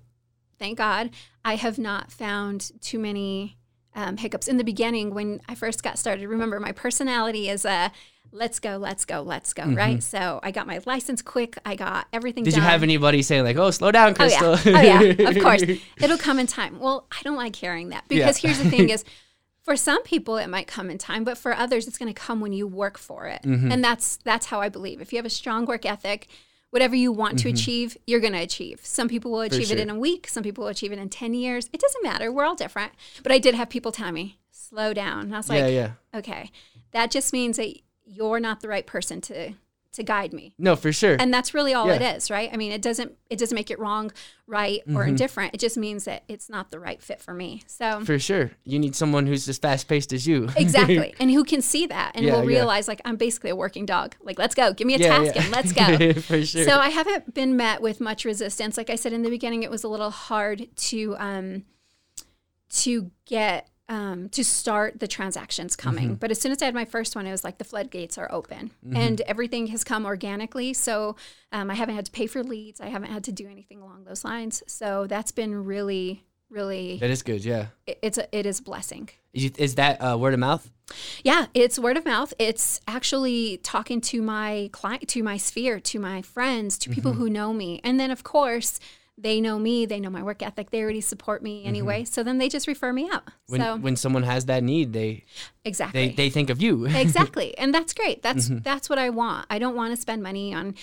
thank 0.58 0.76
God, 0.76 1.10
I 1.44 1.54
have 1.56 1.78
not 1.78 2.12
found 2.12 2.72
too 2.82 2.98
many 2.98 3.56
um, 3.94 4.18
hiccups 4.18 4.48
in 4.48 4.58
the 4.58 4.64
beginning 4.64 5.14
when 5.14 5.40
I 5.48 5.54
first 5.54 5.82
got 5.82 5.98
started. 5.98 6.28
Remember, 6.28 6.60
my 6.60 6.72
personality 6.72 7.48
is 7.48 7.64
a 7.64 7.90
let's 8.32 8.58
go, 8.60 8.76
let's 8.76 9.04
go, 9.04 9.22
let's 9.22 9.52
go, 9.52 9.64
right? 9.64 10.02
So 10.02 10.40
I 10.42 10.50
got 10.50 10.66
my 10.66 10.80
license 10.86 11.22
quick. 11.22 11.58
I 11.64 11.74
got 11.74 12.06
everything. 12.12 12.42
Mm-hmm. 12.44 12.50
Did 12.50 12.54
done. 12.56 12.62
you 12.64 12.68
have 12.70 12.82
anybody 12.82 13.22
saying 13.22 13.44
like, 13.44 13.56
"Oh, 13.56 13.70
slow 13.70 13.90
down, 13.90 14.14
Oh 14.18 14.24
yeah, 14.24 14.38
Crystal"? 14.38 14.74
oh 14.74 14.80
yeah, 14.80 15.00
of 15.28 15.38
course. 15.42 15.62
It'll 15.62 16.18
come 16.18 16.38
in 16.38 16.46
time. 16.46 16.78
Well, 16.78 17.06
I 17.10 17.22
don't 17.22 17.36
like 17.36 17.56
hearing 17.56 17.90
that 17.90 18.04
because 18.08 18.42
Yeah. 18.42 18.48
here's 18.50 18.62
the 18.62 18.70
thing: 18.70 18.88
is 18.96 19.04
for 19.62 19.76
some 19.76 20.02
people 20.04 20.36
it 20.36 20.48
might 20.48 20.66
come 20.66 20.90
in 20.90 20.98
time, 20.98 21.22
but 21.24 21.36
for 21.38 21.52
others 21.54 21.86
it's 21.86 21.98
going 21.98 22.12
to 22.12 22.18
come 22.18 22.40
when 22.40 22.52
you 22.52 22.66
work 22.66 22.96
for 22.98 23.26
it, 23.26 23.42
Mm-hmm. 23.42 23.72
and 23.72 23.84
that's 23.84 24.16
that's 24.18 24.46
how 24.46 24.60
I 24.60 24.68
believe. 24.68 25.00
If 25.00 25.12
you 25.12 25.16
have 25.18 25.26
a 25.26 25.30
strong 25.30 25.66
work 25.66 25.84
ethic, 25.84 26.28
whatever 26.70 26.94
you 26.94 27.10
want 27.12 27.38
to 27.40 27.48
achieve, 27.48 27.96
you're 28.06 28.20
going 28.20 28.32
to 28.32 28.38
achieve. 28.40 28.80
Some 28.84 29.08
people 29.08 29.30
will 29.32 29.40
achieve 29.40 29.62
Mm-hmm. 29.62 29.68
sure. 29.70 29.78
it 29.78 29.82
in 29.82 29.90
a 29.90 29.98
week. 29.98 30.28
Some 30.28 30.42
people 30.42 30.62
will 30.64 30.70
achieve 30.70 30.92
it 30.92 30.98
in 30.98 31.08
ten 31.08 31.34
years. 31.34 31.68
It 31.72 31.80
doesn't 31.80 32.02
matter. 32.02 32.30
We're 32.32 32.44
all 32.44 32.54
different. 32.54 32.92
But 33.22 33.32
I 33.32 33.38
did 33.38 33.54
have 33.54 33.68
people 33.68 33.92
tell 33.92 34.12
me, 34.12 34.38
"Slow 34.50 34.94
down." 34.94 35.22
And 35.26 35.34
I 35.34 35.38
was 35.38 35.48
like, 35.48 35.58
yeah, 35.58 35.66
yeah. 35.66 35.90
"Okay, 36.14 36.50
that 36.92 37.10
just 37.10 37.32
means 37.32 37.56
that 37.58 37.76
you're 38.10 38.40
not 38.40 38.60
the 38.60 38.68
right 38.68 38.86
person 38.86 39.20
to." 39.22 39.52
To 39.94 40.04
guide 40.04 40.32
me, 40.32 40.54
No, 40.56 40.76
for 40.76 40.92
sure. 40.92 41.16
and 41.18 41.34
that's 41.34 41.52
really 41.52 41.74
all 41.74 41.90
it 41.90 42.00
Yeah. 42.00 42.14
is 42.14 42.30
right 42.30 42.48
i 42.52 42.56
mean 42.56 42.70
it 42.70 42.80
doesn't 42.80 43.10
it 43.28 43.40
doesn't 43.40 43.56
make 43.56 43.72
it 43.72 43.78
wrong 43.80 44.12
right 44.46 44.82
or 44.86 44.92
Mm-hmm. 45.00 45.08
indifferent 45.08 45.52
it 45.52 45.58
just 45.58 45.76
means 45.76 46.04
that 46.04 46.22
it's 46.28 46.48
not 46.48 46.70
the 46.70 46.78
right 46.78 47.02
fit 47.02 47.20
for 47.20 47.34
me 47.34 47.62
so 47.66 48.04
for 48.04 48.16
sure. 48.16 48.52
You 48.64 48.78
need 48.78 48.94
someone 48.94 49.26
who's 49.26 49.48
as 49.48 49.58
fast 49.58 49.88
paced 49.88 50.12
as 50.12 50.28
you. 50.28 50.48
exactly 50.56 51.12
and 51.20 51.28
who 51.32 51.42
can 51.42 51.60
see 51.60 51.86
that 51.88 52.12
and 52.14 52.24
Yeah, 52.24 52.34
will 52.34 52.42
yeah. 52.48 52.58
realize 52.58 52.86
like 52.86 53.00
i'm 53.04 53.16
basically 53.16 53.50
a 53.50 53.56
working 53.56 53.84
dog 53.84 54.14
like 54.22 54.38
let's 54.38 54.54
go 54.54 54.72
give 54.72 54.86
me 54.86 54.94
a 54.94 54.98
Yeah, 54.98 55.08
task 55.18 55.34
yeah. 55.34 55.42
and 55.42 55.50
let's 55.50 55.72
go 56.14 56.20
for 56.20 56.46
sure. 56.46 56.64
so 56.64 56.78
i 56.78 56.90
haven't 56.90 57.34
been 57.34 57.56
met 57.56 57.82
with 57.82 58.00
much 58.00 58.24
resistance 58.24 58.76
like 58.76 58.90
i 58.90 58.94
said 58.94 59.12
in 59.12 59.22
the 59.22 59.28
beginning 59.30 59.64
it 59.64 59.72
was 59.72 59.82
a 59.82 59.88
little 59.88 60.10
hard 60.10 60.68
to 60.76 61.16
um 61.18 61.64
to 62.68 63.10
get 63.26 63.68
um, 63.90 64.29
to 64.31 64.42
start 64.44 65.00
the 65.00 65.07
transactions 65.09 65.76
coming. 65.76 66.14
But 66.14 66.31
as 66.31 66.40
soon 66.40 66.53
as 66.53 66.62
I 66.62 66.66
had 66.66 66.74
my 66.74 66.85
first 66.87 67.14
one, 67.16 67.26
it 67.26 67.33
was 67.33 67.44
like 67.44 67.59
the 67.59 67.64
floodgates 67.64 68.16
are 68.16 68.31
open 68.33 68.70
and 68.94 69.20
everything 69.22 69.66
has 69.66 69.83
come 69.85 70.07
organically. 70.07 70.72
So 70.74 71.16
um, 71.53 71.70
I 71.70 71.74
haven't 71.74 71.96
had 71.96 72.07
to 72.07 72.12
pay 72.12 72.26
for 72.26 72.42
leads. 72.42 72.81
I 72.81 72.87
haven't 72.87 73.11
had 73.11 73.24
to 73.24 73.33
do 73.33 73.46
anything 73.48 73.83
along 73.83 74.05
those 74.05 74.24
lines. 74.24 74.62
So 74.68 75.07
that's 75.09 75.33
been 75.33 75.64
really, 75.64 76.24
really, 76.50 76.98
That 77.00 77.11
is 77.11 77.22
good. 77.22 77.44
Yeah. 77.44 77.66
it- 77.87 77.98
it's 78.00 78.16
a, 78.16 78.26
it 78.38 78.46
is 78.46 78.61
a 78.61 78.62
blessing. 78.62 79.11
Is 79.35 79.53
is 79.59 79.74
that 79.76 79.98
uh, 80.03 80.16
word 80.18 80.35
of 80.35 80.40
mouth? 80.40 80.68
Yeah, 81.22 81.46
it's 81.55 81.79
word 81.79 81.96
of 81.96 82.05
mouth. 82.05 82.33
It's 82.38 82.81
actually 82.88 83.59
talking 83.59 84.00
to 84.12 84.20
my 84.22 84.70
client, 84.72 85.07
to 85.11 85.22
my 85.22 85.37
sphere, 85.37 85.79
to 85.81 86.00
my 86.00 86.22
friends, 86.22 86.76
to 86.79 86.90
people 86.90 87.12
Mm-hmm. 87.12 87.20
who 87.20 87.31
know 87.31 87.53
me. 87.53 87.81
And 87.85 88.00
then, 88.00 88.11
of 88.11 88.24
course, 88.24 88.81
they 89.22 89.40
know 89.40 89.59
me, 89.59 89.85
they 89.87 90.00
know 90.00 90.11
my 90.11 90.22
work 90.22 90.42
ethic, 90.42 90.70
they 90.70 90.83
already 90.83 91.00
support 91.02 91.42
me 91.42 91.64
anyway. 91.64 92.04
So 92.04 92.22
then 92.22 92.38
they 92.38 92.48
just 92.48 92.66
refer 92.66 92.92
me 92.92 93.09
out. 93.12 93.26
Mm-hmm. 93.26 93.52
When 93.52 93.61
so, 93.61 93.76
when 93.76 93.96
someone 93.96 94.22
has 94.22 94.46
that 94.46 94.62
need, 94.62 94.92
they 94.92 95.24
exactly. 95.64 96.09
they, 96.09 96.14
they 96.14 96.30
think 96.30 96.48
of 96.50 96.62
you. 96.62 96.87
exactly 97.06 97.56
and 97.59 97.74
that's 97.74 97.92
great 97.92 98.22
that's 98.22 98.48
Mm-hmm. 98.48 98.59
that's 98.62 98.88
what 98.88 98.98
i 98.98 99.11
want 99.11 99.46
i 99.50 99.59
don't 99.59 99.76
want 99.76 99.94
to 99.94 100.00
spend 100.00 100.22
money 100.22 100.54
on 100.54 100.74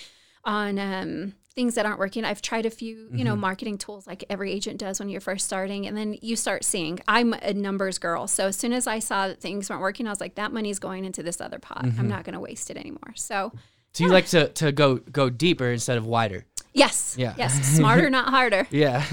on 0.44 0.78
um, 0.78 1.34
things 1.54 1.74
that 1.74 1.84
aren't 1.84 1.98
working 1.98 2.24
i've 2.24 2.40
tried 2.40 2.64
a 2.66 2.70
few 2.70 3.08
you 3.12 3.24
know 3.24 3.32
Mm-hmm. 3.32 3.40
marketing 3.40 3.78
tools 3.78 4.06
like 4.06 4.24
every 4.30 4.52
agent 4.52 4.78
does 4.78 5.00
when 5.00 5.08
you're 5.08 5.20
first 5.20 5.44
starting 5.44 5.86
and 5.86 5.96
then 5.96 6.16
you 6.22 6.36
start 6.36 6.64
seeing 6.64 7.00
i'm 7.08 7.32
a 7.34 7.52
numbers 7.52 7.98
girl 7.98 8.26
so 8.28 8.46
as 8.46 8.56
soon 8.56 8.72
as 8.72 8.86
i 8.86 8.98
saw 9.00 9.26
that 9.28 9.40
things 9.40 9.68
weren't 9.68 9.82
working 9.82 10.06
i 10.06 10.10
was 10.10 10.20
like 10.20 10.36
that 10.36 10.52
money's 10.52 10.78
going 10.78 11.04
into 11.04 11.22
this 11.22 11.40
other 11.40 11.58
pot 11.58 11.84
Mm-hmm. 11.84 12.00
i'm 12.00 12.08
not 12.08 12.22
going 12.24 12.34
to 12.34 12.40
waste 12.40 12.70
it 12.70 12.76
anymore 12.76 13.12
so 13.16 13.52
so 13.92 14.04
you 14.04 14.10
like 14.10 14.26
to, 14.26 14.48
to 14.50 14.70
go 14.70 14.96
go 14.96 15.28
deeper 15.30 15.66
instead 15.72 15.96
of 15.98 16.06
wider. 16.06 16.44
Yes 16.78 17.14
Yeah. 17.18 17.34
yes 17.36 17.52
smarter 17.76 18.08
not 18.18 18.28
harder 18.36 18.66
Yeah. 18.70 19.04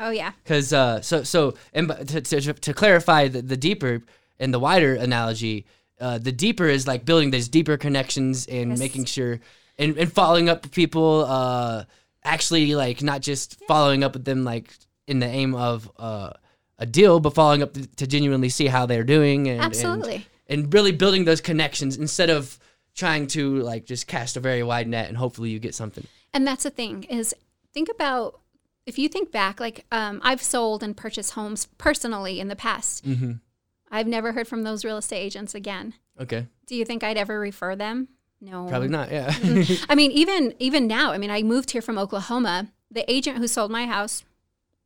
oh 0.00 0.10
yeah 0.10 0.32
Because 0.44 0.72
uh, 0.72 1.00
so 1.00 1.22
so 1.22 1.54
and 1.72 1.88
to, 2.08 2.20
to, 2.20 2.52
to 2.52 2.72
clarify 2.74 3.28
the, 3.28 3.40
the 3.42 3.56
deeper 3.56 4.02
and 4.40 4.52
the 4.52 4.58
wider 4.58 4.94
analogy, 4.94 5.64
uh, 6.00 6.18
the 6.18 6.32
deeper 6.32 6.66
is 6.66 6.86
like 6.86 7.04
building 7.04 7.30
these 7.30 7.48
deeper 7.48 7.76
connections 7.76 8.46
and 8.46 8.70
Yes. 8.70 8.78
making 8.78 9.04
sure 9.06 9.38
and, 9.78 9.96
and 9.96 10.12
following 10.12 10.48
up 10.48 10.62
with 10.64 10.72
people. 10.72 11.24
Uh, 11.28 11.84
actually, 12.24 12.74
like 12.74 13.02
not 13.02 13.20
just 13.20 13.58
following 13.66 14.02
up 14.04 14.12
with 14.14 14.24
them 14.24 14.44
like 14.44 14.66
in 15.06 15.18
the 15.20 15.26
aim 15.26 15.54
of 15.54 15.90
uh, 15.98 16.30
a 16.78 16.86
deal, 16.86 17.20
but 17.20 17.34
following 17.34 17.62
up 17.62 17.72
to, 17.74 18.06
genuinely 18.06 18.48
see 18.48 18.66
how 18.66 18.86
they're 18.86 19.04
doing 19.04 19.48
and 19.48 19.56
and- 19.60 19.64
Absolutely. 19.64 20.26
and, 20.48 20.72
really 20.74 20.92
building 20.92 21.24
those 21.24 21.40
connections 21.40 21.96
instead 21.96 22.30
of 22.30 22.58
trying 22.94 23.26
to 23.28 23.56
like 23.70 23.84
just 23.86 24.06
cast 24.06 24.36
a 24.36 24.40
very 24.40 24.62
wide 24.62 24.86
net 24.88 25.08
and 25.08 25.16
hopefully 25.16 25.50
you 25.50 25.58
get 25.58 25.74
something. 25.74 26.06
And 26.34 26.46
that's 26.46 26.62
the 26.64 26.70
thing 26.70 27.04
is 27.04 27.34
think 27.74 27.88
about 27.88 28.40
if 28.86 28.98
you 28.98 29.08
think 29.08 29.30
back, 29.30 29.60
like 29.60 29.84
um, 29.92 30.20
I've 30.24 30.42
sold 30.42 30.82
and 30.82 30.96
purchased 30.96 31.32
homes 31.34 31.66
personally 31.78 32.40
in 32.40 32.48
the 32.48 32.56
past. 32.56 33.06
Mm-hmm. 33.06 33.32
I've 33.90 34.06
never 34.06 34.32
heard 34.32 34.48
from 34.48 34.62
those 34.62 34.84
real 34.84 34.96
estate 34.96 35.18
agents 35.20 35.54
again. 35.54 35.94
Okay, 36.20 36.46
Do 36.66 36.74
you 36.76 36.84
think 36.84 37.02
I'd 37.02 37.16
ever 37.16 37.38
refer 37.38 37.74
them? 37.76 38.08
No. 38.40 38.66
probably 38.68 38.88
not. 38.88 39.10
Yeah. 39.12 39.32
I 39.88 39.94
mean, 39.94 40.10
even 40.12 40.54
even 40.58 40.86
now, 40.86 41.12
I 41.12 41.18
mean, 41.18 41.30
I 41.30 41.42
moved 41.42 41.70
here 41.70 41.82
from 41.82 41.96
Oklahoma. 41.98 42.68
The 42.90 43.10
agent 43.10 43.38
who 43.38 43.46
sold 43.48 43.70
my 43.70 43.86
house 43.86 44.24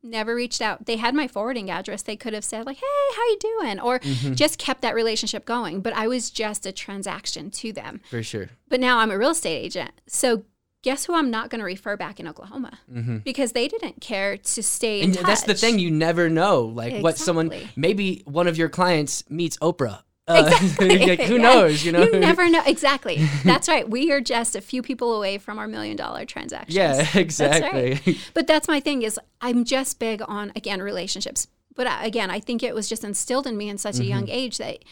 never 0.03 0.35
reached 0.35 0.61
out. 0.61 0.85
They 0.85 0.97
had 0.97 1.13
my 1.15 1.27
forwarding 1.27 1.69
address. 1.71 2.01
They 2.03 2.15
could 2.15 2.33
have 2.33 2.45
said 2.45 2.65
like, 2.65 2.77
"Hey, 2.77 3.15
how 3.15 3.23
you 3.25 3.37
doing?" 3.39 3.79
or 3.79 3.99
Mm-hmm. 3.99 4.33
just 4.35 4.57
kept 4.59 4.81
that 4.83 4.95
relationship 4.95 5.43
going. 5.45 5.81
But 5.81 5.93
I 5.93 6.07
was 6.07 6.29
just 6.29 6.65
a 6.65 6.71
transaction 6.71 7.49
to 7.51 7.73
them. 7.73 8.01
For 8.09 8.21
sure. 8.23 8.49
But 8.69 8.79
now 8.79 8.99
I'm 8.99 9.11
a 9.11 9.17
real 9.17 9.31
estate 9.31 9.57
agent. 9.57 9.91
So 10.07 10.43
guess 10.83 11.05
who 11.05 11.13
I'm 11.15 11.29
not 11.31 11.49
going 11.49 11.59
to 11.59 11.65
refer 11.65 11.97
back 11.97 12.19
in 12.19 12.27
Oklahoma? 12.27 12.79
Mm-hmm. 12.91 13.17
Because 13.19 13.51
they 13.53 13.67
didn't 13.67 13.99
care 14.01 14.37
to 14.37 14.63
stay 14.63 15.01
in 15.01 15.15
And 15.17 15.25
that's 15.25 15.43
the 15.43 15.53
thing, 15.53 15.79
you 15.79 15.91
never 15.91 16.29
know. 16.29 16.61
Like 16.61 17.01
what 17.03 17.17
someone, 17.17 17.51
maybe 17.75 18.21
one 18.25 18.47
of 18.47 18.57
your 18.57 18.69
clients 18.69 19.23
meets 19.29 19.57
Oprah. 19.57 20.01
Uh, 20.29 20.45
Exactly. 20.53 20.97
like, 21.07 21.21
who 21.21 21.35
Yeah. 21.37 21.41
knows? 21.41 21.85
You 21.85 21.91
know. 21.93 22.03
You 22.03 22.19
never 22.19 22.49
know. 22.49 22.61
Exactly. 22.65 23.15
That's 23.45 23.67
right. 23.69 23.89
We 23.89 24.11
are 24.11 24.19
just 24.21 24.55
a 24.57 24.61
few 24.61 24.81
people 24.81 25.15
away 25.15 25.37
from 25.37 25.57
our 25.57 25.67
million 25.67 25.95
dollar 25.95 26.25
transactions. 26.25 26.75
yeah, 26.75 26.93
That's 26.95 27.15
right. 27.15 27.21
exactly. 27.23 28.17
But 28.33 28.45
that's 28.45 28.67
my 28.67 28.79
thing 28.81 29.03
is 29.03 29.17
I'm 29.41 29.63
just 29.63 29.99
big 29.99 30.21
on 30.27 30.51
again 30.55 30.81
relationships. 30.81 31.47
But 31.75 31.87
again, 32.05 32.29
I 32.29 32.39
think 32.41 32.61
it 32.63 32.75
was 32.75 32.89
just 32.89 33.03
instilled 33.05 33.47
in 33.47 33.55
me 33.55 33.69
in 33.69 33.77
such 33.77 33.95
a 33.95 33.99
Mm-hmm. 33.99 34.09
young 34.09 34.29
age 34.29 34.57
that 34.57 34.83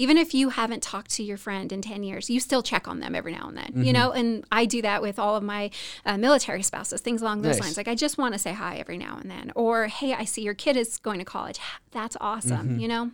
even 0.00 0.16
if 0.16 0.32
you 0.34 0.48
haven't 0.48 0.82
talked 0.82 1.10
to 1.18 1.22
your 1.22 1.36
friend 1.36 1.70
in 1.72 1.80
10 1.82 2.02
years, 2.02 2.30
you 2.30 2.40
still 2.40 2.62
check 2.62 2.88
on 2.88 3.00
them 3.00 3.14
every 3.14 3.32
now 3.38 3.46
and 3.48 3.56
then, 3.56 3.66
Mm-hmm. 3.72 3.82
you 3.82 3.92
know? 3.92 4.08
And 4.12 4.44
I 4.50 4.64
do 4.64 4.80
that 4.82 5.02
with 5.02 5.18
all 5.18 5.36
of 5.36 5.42
my 5.42 5.70
uh, 6.06 6.16
military 6.16 6.62
spouses, 6.62 7.00
things 7.02 7.20
along 7.22 7.42
those 7.42 7.56
Nice. 7.56 7.60
lines. 7.64 7.76
Like, 7.76 7.88
I 7.88 7.94
just 7.94 8.16
want 8.18 8.32
to 8.34 8.38
say 8.38 8.52
hi 8.52 8.76
every 8.76 8.96
now 8.96 9.18
and 9.20 9.30
then. 9.30 9.52
Or, 9.54 9.86
hey, 9.88 10.14
I 10.14 10.24
see 10.24 10.42
your 10.42 10.54
kid 10.54 10.76
is 10.76 10.98
going 10.98 11.18
to 11.18 11.24
college. 11.24 11.58
That's 11.90 12.16
awesome, 12.20 12.78
you 12.78 12.88
know? 12.88 13.10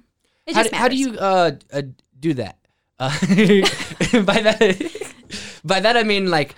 It 0.46 0.54
Mm-hmm. 0.54 0.56
how, 0.56 0.62
just 0.62 0.70
do, 0.72 0.76
how 0.78 0.88
do 0.88 0.96
you 0.96 1.18
uh, 1.18 1.50
uh, 1.72 1.82
do 2.20 2.34
that? 2.34 2.56
Uh, 3.00 3.10
by 4.22 4.40
that, 4.42 4.58
by 5.64 5.80
that 5.80 5.96
I 5.96 6.02
mean 6.04 6.30
like. 6.30 6.54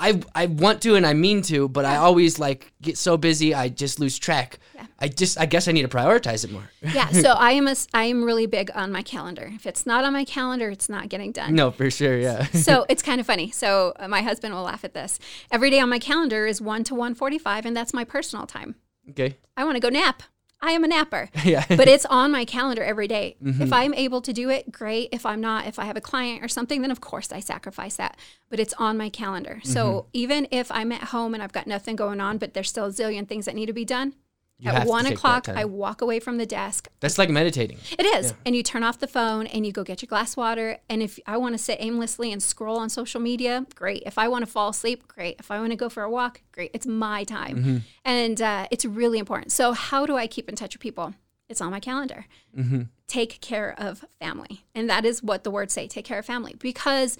I, 0.00 0.22
I 0.34 0.46
want 0.46 0.80
to 0.82 0.94
and 0.96 1.06
I 1.06 1.12
mean 1.12 1.42
to, 1.42 1.68
but 1.68 1.84
I 1.84 1.96
always 1.96 2.38
like 2.38 2.72
get 2.80 2.96
so 2.96 3.16
busy 3.16 3.54
I 3.54 3.68
just 3.68 4.00
lose 4.00 4.18
track. 4.18 4.58
Yeah. 4.74 4.86
I 4.98 5.08
just 5.08 5.38
I 5.38 5.46
guess 5.46 5.68
I 5.68 5.72
need 5.72 5.82
to 5.82 5.88
prioritize 5.88 6.44
it 6.44 6.50
more. 6.50 6.70
yeah, 6.82 7.10
so 7.10 7.32
I 7.38 7.52
am 7.52 7.68
a, 7.68 7.76
I 7.92 8.04
am 8.04 8.24
really 8.24 8.46
big 8.46 8.70
on 8.74 8.90
my 8.90 9.02
calendar. 9.02 9.50
If 9.54 9.66
it's 9.66 9.84
not 9.84 10.04
on 10.04 10.12
my 10.12 10.24
calendar, 10.24 10.70
it's 10.70 10.88
not 10.88 11.08
getting 11.10 11.32
done. 11.32 11.54
No, 11.54 11.70
for 11.70 11.90
sure, 11.90 12.18
yeah. 12.18 12.44
so 12.52 12.86
it's 12.88 13.02
kind 13.02 13.20
of 13.20 13.26
funny. 13.26 13.50
So 13.50 13.92
uh, 13.96 14.08
my 14.08 14.22
husband 14.22 14.54
will 14.54 14.62
laugh 14.62 14.84
at 14.84 14.94
this. 14.94 15.18
Every 15.52 15.70
day 15.70 15.80
on 15.80 15.90
my 15.90 15.98
calendar 15.98 16.46
is 16.46 16.60
1 16.60 16.84
to 16.84 16.94
1:45 16.94 17.66
and 17.66 17.76
that's 17.76 17.92
my 17.92 18.04
personal 18.04 18.46
time. 18.46 18.76
okay. 19.10 19.36
I 19.56 19.64
want 19.64 19.76
to 19.76 19.80
go 19.80 19.90
nap. 19.90 20.22
I 20.62 20.72
am 20.72 20.84
a 20.84 20.88
napper. 20.88 21.30
Yeah. 21.44 21.64
but 21.68 21.88
it's 21.88 22.04
on 22.06 22.30
my 22.32 22.44
calendar 22.44 22.82
every 22.82 23.08
day. 23.08 23.36
Mm-hmm. 23.42 23.62
If 23.62 23.72
I'm 23.72 23.94
able 23.94 24.20
to 24.22 24.32
do 24.32 24.50
it, 24.50 24.70
great. 24.70 25.08
If 25.12 25.24
I'm 25.24 25.40
not, 25.40 25.66
if 25.66 25.78
I 25.78 25.84
have 25.86 25.96
a 25.96 26.00
client 26.00 26.44
or 26.44 26.48
something, 26.48 26.82
then 26.82 26.90
of 26.90 27.00
course 27.00 27.32
I 27.32 27.40
sacrifice 27.40 27.96
that. 27.96 28.16
But 28.50 28.60
it's 28.60 28.74
on 28.74 28.96
my 28.98 29.08
calendar. 29.08 29.60
So 29.64 29.80
Mm-hmm. 29.84 30.08
even 30.12 30.48
if 30.50 30.70
I'm 30.70 30.92
at 30.92 31.04
home 31.04 31.32
and 31.34 31.42
I've 31.42 31.52
got 31.52 31.66
nothing 31.66 31.96
going 31.96 32.20
on, 32.20 32.38
but 32.38 32.52
there's 32.54 32.68
still 32.68 32.86
a 32.86 32.90
zillion 32.90 33.26
things 33.26 33.46
that 33.46 33.54
need 33.54 33.66
to 33.66 33.72
be 33.72 33.84
done, 33.84 34.14
You 34.60 34.70
at 34.70 34.86
one 34.86 35.06
o'clock. 35.06 35.48
I 35.48 35.64
walk 35.64 36.02
away 36.02 36.20
from 36.20 36.36
the 36.36 36.46
desk. 36.46 36.88
That's 37.00 37.18
like 37.18 37.30
meditating. 37.30 37.78
It 37.98 38.04
is. 38.04 38.34
And 38.44 38.54
you 38.54 38.62
turn 38.62 38.82
off 38.82 38.98
the 38.98 39.06
phone 39.06 39.46
and 39.46 39.64
you 39.64 39.72
go 39.72 39.82
get 39.82 40.02
your 40.02 40.08
glass 40.08 40.34
of 40.34 40.36
water. 40.38 40.78
And 40.88 41.02
if 41.02 41.18
I 41.26 41.38
want 41.38 41.54
to 41.54 41.58
sit 41.58 41.78
aimlessly 41.80 42.30
and 42.30 42.42
scroll 42.42 42.78
on 42.78 42.90
social 42.90 43.20
media, 43.20 43.66
great. 43.74 44.02
If 44.04 44.18
I 44.18 44.28
want 44.28 44.44
to 44.44 44.50
fall 44.50 44.68
asleep, 44.68 45.08
great. 45.08 45.36
If 45.38 45.50
I 45.50 45.58
want 45.58 45.70
to 45.70 45.76
go 45.76 45.88
for 45.88 46.02
a 46.02 46.10
walk, 46.10 46.42
great. 46.52 46.70
It's 46.74 46.86
my 46.86 47.24
time. 47.24 47.56
Mm-hmm. 47.56 47.76
And 48.04 48.42
uh, 48.42 48.66
it's 48.70 48.84
really 48.84 49.18
important. 49.18 49.52
So, 49.52 49.72
how 49.72 50.04
do 50.04 50.16
I 50.16 50.26
keep 50.26 50.48
in 50.48 50.56
touch 50.56 50.74
with 50.74 50.82
people? 50.82 51.14
It's 51.48 51.60
on 51.60 51.70
my 51.70 51.80
calendar. 51.80 52.26
Mm-hmm. 52.56 52.82
Take 53.08 53.40
care 53.40 53.74
of 53.76 54.04
family. 54.20 54.64
And 54.74 54.88
that 54.88 55.04
is 55.04 55.22
what 55.22 55.42
the 55.42 55.50
words 55.50 55.72
say 55.72 55.88
take 55.88 56.04
care 56.04 56.18
of 56.18 56.26
family 56.26 56.54
because 56.58 57.18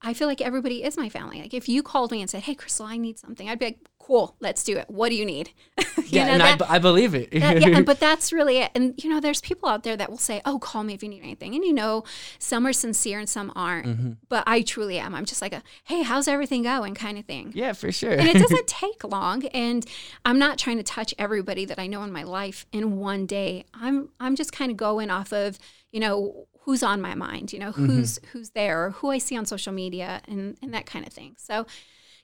I 0.00 0.14
feel 0.14 0.28
like 0.28 0.40
everybody 0.40 0.84
is 0.84 0.96
my 0.96 1.08
family. 1.08 1.40
Like 1.40 1.54
if 1.54 1.68
you 1.68 1.82
called 1.82 2.12
me 2.12 2.20
and 2.20 2.30
said, 2.30 2.42
Hey, 2.44 2.54
Crystal, 2.54 2.86
I 2.86 2.96
need 2.96 3.18
something, 3.18 3.48
I'd 3.48 3.58
be 3.58 3.64
like, 3.66 3.78
Cool, 3.98 4.36
let's 4.40 4.64
do 4.64 4.78
it. 4.78 4.88
What 4.88 5.10
do 5.10 5.16
you 5.16 5.26
need? 5.26 5.50
You 5.98 6.20
Yeah, 6.20 6.26
know, 6.28 6.32
and 6.34 6.42
I 6.42 6.50
that- 6.52 6.58
b 6.60 6.64
I 6.66 6.76
I, 6.76 6.78
believe 6.78 7.14
it. 7.14 7.30
that- 7.32 7.60
yeah, 7.60 7.76
and- 7.76 7.84
but 7.90 8.00
that's 8.00 8.32
really 8.32 8.58
it. 8.58 8.70
And 8.74 8.94
you 9.04 9.10
know, 9.10 9.20
there's 9.20 9.42
people 9.42 9.68
out 9.68 9.82
there 9.82 9.94
that 9.96 10.08
will 10.08 10.16
say, 10.16 10.40
"Oh, 10.46 10.58
call 10.58 10.82
me 10.84 10.94
if 10.94 11.02
you 11.02 11.08
need 11.10 11.22
anything." 11.22 11.54
And 11.54 11.62
you 11.64 11.74
know, 11.74 12.04
some 12.38 12.66
are 12.66 12.72
sincere 12.72 13.18
and 13.18 13.28
some 13.28 13.52
aren't. 13.54 13.86
Mm-hmm. 13.88 14.12
But 14.30 14.44
I 14.46 14.62
truly 14.62 14.98
am. 14.98 15.14
I'm 15.14 15.26
just 15.26 15.42
like 15.42 15.52
a, 15.52 15.62
"Hey, 15.84 16.02
how's 16.02 16.26
everything 16.28 16.62
going?" 16.62 16.94
kind 16.94 17.18
of 17.18 17.26
thing. 17.26 17.52
yeah, 17.54 17.74
for 17.74 17.92
sure. 17.92 18.12
And 18.12 18.26
it 18.26 18.38
doesn't 18.44 18.66
take 18.68 19.04
long. 19.04 19.44
And 19.46 19.84
I'm 20.24 20.38
not 20.38 20.56
trying 20.56 20.78
to 20.78 20.82
touch 20.82 21.12
everybody 21.18 21.66
that 21.66 21.78
I 21.78 21.86
know 21.86 22.02
in 22.04 22.12
my 22.12 22.22
life 22.22 22.64
in 22.72 22.96
one 22.96 23.26
day. 23.26 23.66
I'm 23.74 24.08
I'm 24.18 24.34
just 24.34 24.52
kind 24.52 24.70
of 24.70 24.78
going 24.78 25.10
off 25.10 25.30
of 25.32 25.58
you 25.92 26.00
know 26.00 26.46
who's 26.68 26.82
on 26.82 27.00
my 27.00 27.14
mind, 27.14 27.50
you 27.54 27.58
know 27.58 27.70
Mm-hmm. 27.72 27.86
who's 27.86 28.18
who's 28.32 28.50
there, 28.50 28.84
or 28.84 28.90
who 28.90 29.10
I 29.10 29.16
see 29.18 29.36
on 29.38 29.46
social 29.46 29.72
media, 29.72 30.20
and 30.28 30.56
and 30.62 30.74
that 30.74 30.84
kind 30.84 31.06
of 31.06 31.12
thing. 31.14 31.34
So 31.38 31.64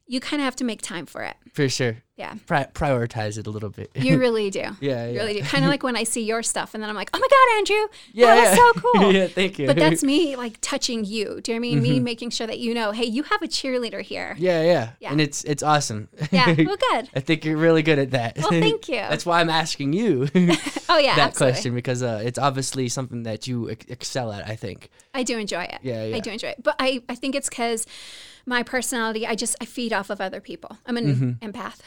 you 0.06 0.20
kind 0.20 0.40
of 0.42 0.44
have 0.44 0.56
to 0.56 0.64
make 0.64 0.82
time 0.82 1.06
for 1.06 1.22
it. 1.22 1.36
for 1.54 1.66
sure. 1.68 1.96
Yeah. 2.16 2.34
Pri- 2.46 2.68
prioritize 2.74 3.38
it 3.38 3.48
a 3.48 3.50
little 3.50 3.70
bit. 3.70 3.90
You 3.96 4.20
really 4.20 4.48
do. 4.48 4.60
Yeah, 4.80 5.06
You 5.06 5.14
yeah. 5.14 5.20
really 5.20 5.34
do. 5.34 5.42
Kind 5.42 5.64
of 5.64 5.70
like 5.70 5.82
when 5.82 5.96
I 5.96 6.04
see 6.04 6.22
your 6.22 6.44
stuff 6.44 6.72
and 6.72 6.80
then 6.82 6.88
I'm 6.88 6.94
like, 6.94 7.10
oh 7.12 7.18
my 7.18 7.26
God, 7.28 7.58
Andrew, 7.58 7.88
yeah, 8.12 8.34
that 8.36 8.50
was 8.50 8.58
so 8.58 8.80
cool. 9.00 9.12
yeah, 9.12 9.26
thank 9.26 9.58
you. 9.58 9.66
But 9.66 9.74
that's 9.76 10.04
me 10.04 10.36
like 10.36 10.58
touching 10.60 11.04
you. 11.04 11.40
Do 11.40 11.50
you 11.52 11.58
know 11.58 11.66
what 11.68 11.74
I 11.76 11.80
mean? 11.80 11.82
Me 11.82 11.98
making 12.00 12.30
sure 12.30 12.46
that 12.46 12.60
you 12.60 12.72
know, 12.72 12.92
hey, 12.92 13.04
you 13.06 13.24
have 13.24 13.42
a 13.42 13.48
cheerleader 13.48 14.00
here. 14.00 14.36
yeah, 14.38 14.62
yeah, 14.62 14.90
Yeah. 15.00 15.10
and 15.10 15.20
it's 15.20 15.42
it's 15.42 15.64
awesome. 15.64 16.08
Yeah. 16.30 16.54
Well, 16.56 16.76
good. 16.90 17.08
I 17.16 17.20
think 17.20 17.44
you're 17.44 17.56
really 17.56 17.82
good 17.82 17.98
at 17.98 18.12
that. 18.12 18.38
Well, 18.38 18.48
thank 18.50 18.88
you. 18.88 18.94
That's 18.96 19.26
why 19.26 19.40
I'm 19.40 19.50
asking 19.50 19.92
you 19.92 20.28
Oh, 20.88 20.98
yeah. 20.98 21.16
that 21.16 21.30
absolutely. 21.30 21.52
question 21.52 21.74
because 21.74 22.02
uh, 22.02 22.22
it's 22.24 22.38
obviously 22.38 22.88
something 22.88 23.24
that 23.24 23.48
you 23.48 23.70
ex- 23.70 23.86
excel 23.88 24.30
at. 24.32 24.46
I 24.46 24.54
think. 24.54 24.88
I 25.14 25.24
do 25.24 25.36
enjoy 25.38 25.62
it. 25.64 25.78
Yeah, 25.82 26.04
yeah. 26.04 26.16
I 26.16 26.20
do 26.20 26.30
enjoy 26.30 26.48
it. 26.48 26.62
But 26.62 26.76
I, 26.78 27.02
I 27.08 27.14
think 27.16 27.34
it's 27.34 27.48
because 27.48 27.86
my 28.46 28.62
personality, 28.62 29.26
I 29.26 29.34
just, 29.36 29.56
I 29.60 29.64
feed 29.64 29.92
off 29.92 30.10
of 30.10 30.20
other 30.20 30.40
people. 30.40 30.76
I'm 30.86 30.96
an 30.98 31.04
Mm-hmm. 31.40 31.48
empath. 31.50 31.78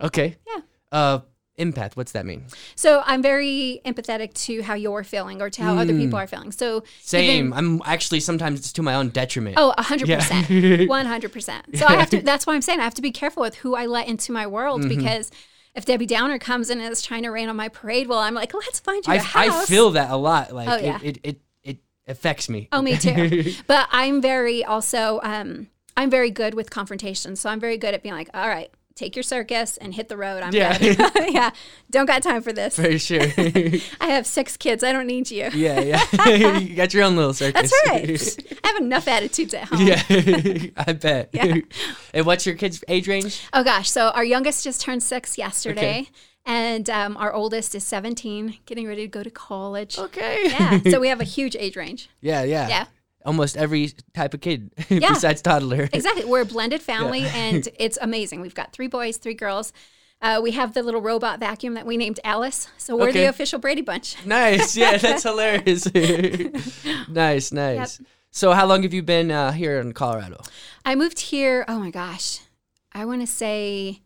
Okay. 0.00 0.36
Yeah. 0.46 0.60
Uh, 0.90 1.18
empath. 1.58 1.96
What's 1.96 2.12
that 2.12 2.24
mean? 2.26 2.44
So 2.76 3.02
I'm 3.04 3.22
very 3.22 3.80
empathetic 3.84 4.32
to 4.46 4.62
how 4.62 4.74
you're 4.74 5.04
feeling 5.04 5.40
or 5.42 5.50
to 5.50 5.62
how 5.62 5.76
other 5.76 5.92
people 5.94 6.18
are 6.18 6.26
feeling. 6.26 6.50
So 6.50 6.80
Mm. 6.80 6.86
Same. 7.00 7.46
even- 7.46 7.52
I'm 7.52 7.82
actually 7.84 8.20
sometimes 8.20 8.58
it's 8.60 8.72
to 8.72 8.82
my 8.82 8.94
own 8.94 9.10
detriment. 9.10 9.56
Oh, 9.58 9.74
a 9.76 9.82
hundred 9.82 10.08
Yeah. 10.08 10.16
percent, 10.16 10.48
one 10.88 11.06
hundred 11.06 11.32
percent. 11.32 11.76
So 11.78 11.86
I 11.86 11.96
have 11.96 12.10
to. 12.10 12.22
That's 12.22 12.46
why 12.46 12.54
I'm 12.54 12.62
saying 12.62 12.80
I 12.80 12.84
have 12.84 12.94
to 12.94 13.02
be 13.02 13.10
careful 13.12 13.42
with 13.42 13.56
who 13.56 13.74
I 13.76 13.86
let 13.86 14.08
into 14.08 14.32
my 14.32 14.46
world 14.46 14.80
Mm-hmm. 14.80 14.88
because 14.96 15.30
if 15.74 15.84
Debbie 15.84 16.06
Downer 16.06 16.38
comes 16.38 16.68
in 16.70 16.80
and 16.80 16.90
is 16.92 17.02
trying 17.02 17.22
to 17.22 17.30
rain 17.30 17.48
on 17.48 17.56
my 17.56 17.68
parade, 17.68 18.06
well, 18.08 18.18
I'm 18.18 18.34
like, 18.34 18.52
let's 18.54 18.80
find 18.80 19.06
you 19.06 19.12
a 19.12 19.16
I, 19.16 19.18
house. 19.20 19.62
I 19.62 19.66
feel 19.66 19.90
that 19.92 20.10
a 20.10 20.16
lot. 20.16 20.52
Like 20.52 20.68
Oh, 20.68 20.76
yeah. 20.76 20.98
it, 21.02 21.16
it, 21.18 21.20
it, 21.24 21.40
it 21.62 21.78
affects 22.08 22.48
me. 22.48 22.68
Oh, 22.72 22.82
me 22.82 22.96
too. 22.96 23.52
but 23.66 23.88
I'm 23.92 24.20
very 24.22 24.64
also 24.64 25.20
um 25.22 25.68
I'm 25.96 26.08
very 26.10 26.30
good 26.30 26.54
with 26.54 26.70
confrontation. 26.70 27.36
So 27.36 27.50
I'm 27.50 27.60
very 27.60 27.76
good 27.76 27.92
at 27.94 28.02
being 28.02 28.14
like, 28.14 28.30
all 28.32 28.48
right, 28.48 28.70
take 28.94 29.16
your 29.16 29.22
circus 29.22 29.76
and 29.76 29.94
hit 29.94 30.08
the 30.08 30.16
road. 30.16 30.42
I'm 30.42 30.54
Yeah. 30.54 30.78
yeah. 31.28 31.50
Don't 31.90 32.06
got 32.06 32.22
time 32.22 32.42
for 32.42 32.52
this. 32.52 32.76
For 32.76 32.98
sure. 32.98 33.20
I 34.00 34.06
have 34.06 34.26
six 34.26 34.56
kids. 34.56 34.84
I 34.84 34.92
don't 34.92 35.06
need 35.06 35.30
you. 35.30 35.50
yeah, 35.54 35.80
yeah. 35.80 36.58
you 36.58 36.74
got 36.74 36.94
your 36.94 37.04
own 37.04 37.16
little 37.16 37.34
circus. 37.34 37.70
That's 37.70 37.88
right. 37.88 38.58
I 38.64 38.68
have 38.68 38.82
enough 38.82 39.08
attitudes 39.08 39.54
at 39.54 39.68
home. 39.68 39.86
yeah, 39.86 40.02
I 40.76 40.92
bet. 40.92 41.30
Yeah. 41.32 41.56
and 42.14 42.26
what's 42.26 42.46
your 42.46 42.54
kids' 42.54 42.82
age 42.88 43.08
range? 43.08 43.42
Oh 43.52 43.64
gosh. 43.64 43.90
So 43.90 44.08
our 44.10 44.24
youngest 44.24 44.64
just 44.64 44.80
turned 44.80 45.02
six 45.02 45.38
yesterday. 45.38 46.00
Okay. 46.00 46.08
And 46.44 46.90
um, 46.90 47.16
our 47.18 47.32
oldest 47.32 47.74
is 47.76 47.84
17, 47.84 48.58
getting 48.66 48.88
ready 48.88 49.02
to 49.02 49.08
go 49.08 49.22
to 49.22 49.30
college. 49.30 49.96
Okay. 49.96 50.38
Yeah. 50.46 50.80
So 50.90 50.98
we 50.98 51.06
have 51.08 51.20
a 51.20 51.24
huge 51.24 51.54
age 51.54 51.76
range. 51.76 52.10
yeah, 52.20 52.42
yeah. 52.42 52.68
Yeah. 52.68 52.86
Almost 53.24 53.56
every 53.56 53.92
type 54.14 54.34
of 54.34 54.40
kid 54.40 54.70
Yeah. 54.88 55.12
besides 55.14 55.42
toddler. 55.42 55.88
Exactly. 55.92 56.24
We're 56.24 56.42
a 56.42 56.46
blended 56.46 56.82
family 56.82 57.24
and 57.26 57.68
it's 57.78 57.98
amazing. 58.00 58.40
We've 58.40 58.54
got 58.54 58.72
three 58.72 58.88
boys, 58.88 59.16
three 59.16 59.34
girls. 59.34 59.72
Uh, 60.20 60.40
we 60.42 60.52
have 60.52 60.72
the 60.74 60.82
little 60.82 61.00
robot 61.02 61.40
vacuum 61.40 61.74
that 61.74 61.84
we 61.84 61.96
named 61.96 62.20
Alice. 62.24 62.68
So 62.78 62.96
we're 62.96 63.08
Okay. 63.08 63.22
the 63.22 63.28
official 63.28 63.58
Brady 63.58 63.82
Bunch. 63.82 64.24
Nice. 64.24 64.76
Yeah, 64.76 64.96
that's 64.98 65.24
hilarious. 65.24 65.86
nice, 67.08 67.52
nice. 67.52 68.00
So, 68.30 68.52
how 68.52 68.64
long 68.66 68.82
have 68.84 68.94
you 68.94 69.02
been 69.02 69.30
uh, 69.30 69.52
here 69.52 69.78
in 69.80 69.92
Colorado? 69.92 70.40
I 70.86 70.94
moved 70.94 71.18
here, 71.20 71.64
oh 71.68 71.78
my 71.78 71.90
gosh, 71.90 72.38
I 72.92 73.04
want 73.04 73.20
to 73.20 73.26
say 73.26 74.00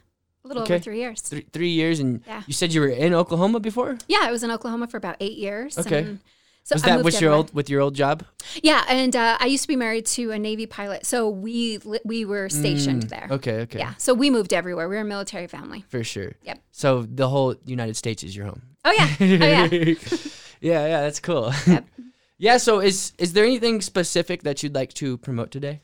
Little 0.49 0.63
Okay. 0.63 0.75
over 0.75 0.83
three 0.83 0.99
years. 0.99 1.21
Three, 1.21 1.45
three 1.53 1.69
years, 1.69 1.99
and 2.01 2.21
Yeah. 2.27 2.41
you 2.47 2.53
said 2.53 2.73
you 2.73 2.81
were 2.81 2.89
in 3.05 3.13
Oklahoma 3.13 3.59
before. 3.61 3.97
Yeah. 4.07 4.23
I 4.23 4.31
was 4.31 4.43
in 4.43 4.51
Oklahoma 4.51 4.87
for 4.87 4.97
about 4.97 5.15
eight 5.21 5.37
years. 5.37 5.77
Okay. 5.77 6.17
so 6.63 6.75
Was 6.75 6.83
I 6.83 6.87
that 6.97 7.03
with 7.05 7.21
your 7.21 7.31
old 7.31 7.53
with 7.53 7.69
your 7.69 7.81
old 7.81 7.95
job? 7.95 8.23
Yeah. 8.61 8.83
And 8.89 9.15
uh, 9.15 9.37
I 9.39 9.45
used 9.45 9.63
to 9.63 9.67
be 9.67 9.75
married 9.75 10.05
to 10.17 10.31
a 10.31 10.39
Navy 10.39 10.65
pilot. 10.65 11.05
So 11.05 11.29
we, 11.29 11.77
li- 11.85 12.01
we 12.03 12.25
were 12.25 12.49
stationed 12.49 13.03
there. 13.13 13.27
Mm, 13.29 13.37
Okay, 13.37 13.57
okay. 13.65 13.79
Yeah. 13.79 13.93
So 13.97 14.13
we 14.13 14.29
moved 14.29 14.51
everywhere. 14.53 14.89
We 14.89 14.95
were 14.95 15.01
a 15.01 15.05
military 15.15 15.47
family. 15.47 15.85
For 15.87 16.03
sure. 16.03 16.33
Yep. 16.43 16.57
So 16.71 17.03
the 17.03 17.29
whole 17.29 17.55
United 17.65 17.95
States 17.95 18.23
is 18.23 18.35
your 18.35 18.45
home. 18.47 18.61
Oh, 18.85 18.91
yeah. 18.91 19.09
Oh, 19.19 19.25
yeah. 19.25 19.67
yeah, 20.61 20.87
yeah, 20.91 21.01
that's 21.05 21.19
cool. 21.19 21.51
Yep. 21.67 21.85
yeah, 22.37 22.57
so 22.57 22.79
is 22.81 23.13
is 23.17 23.33
there 23.33 23.45
anything 23.45 23.81
specific 23.81 24.43
that 24.43 24.63
you'd 24.63 24.73
like 24.75 24.93
to 24.95 25.17
promote 25.17 25.51
today? 25.51 25.81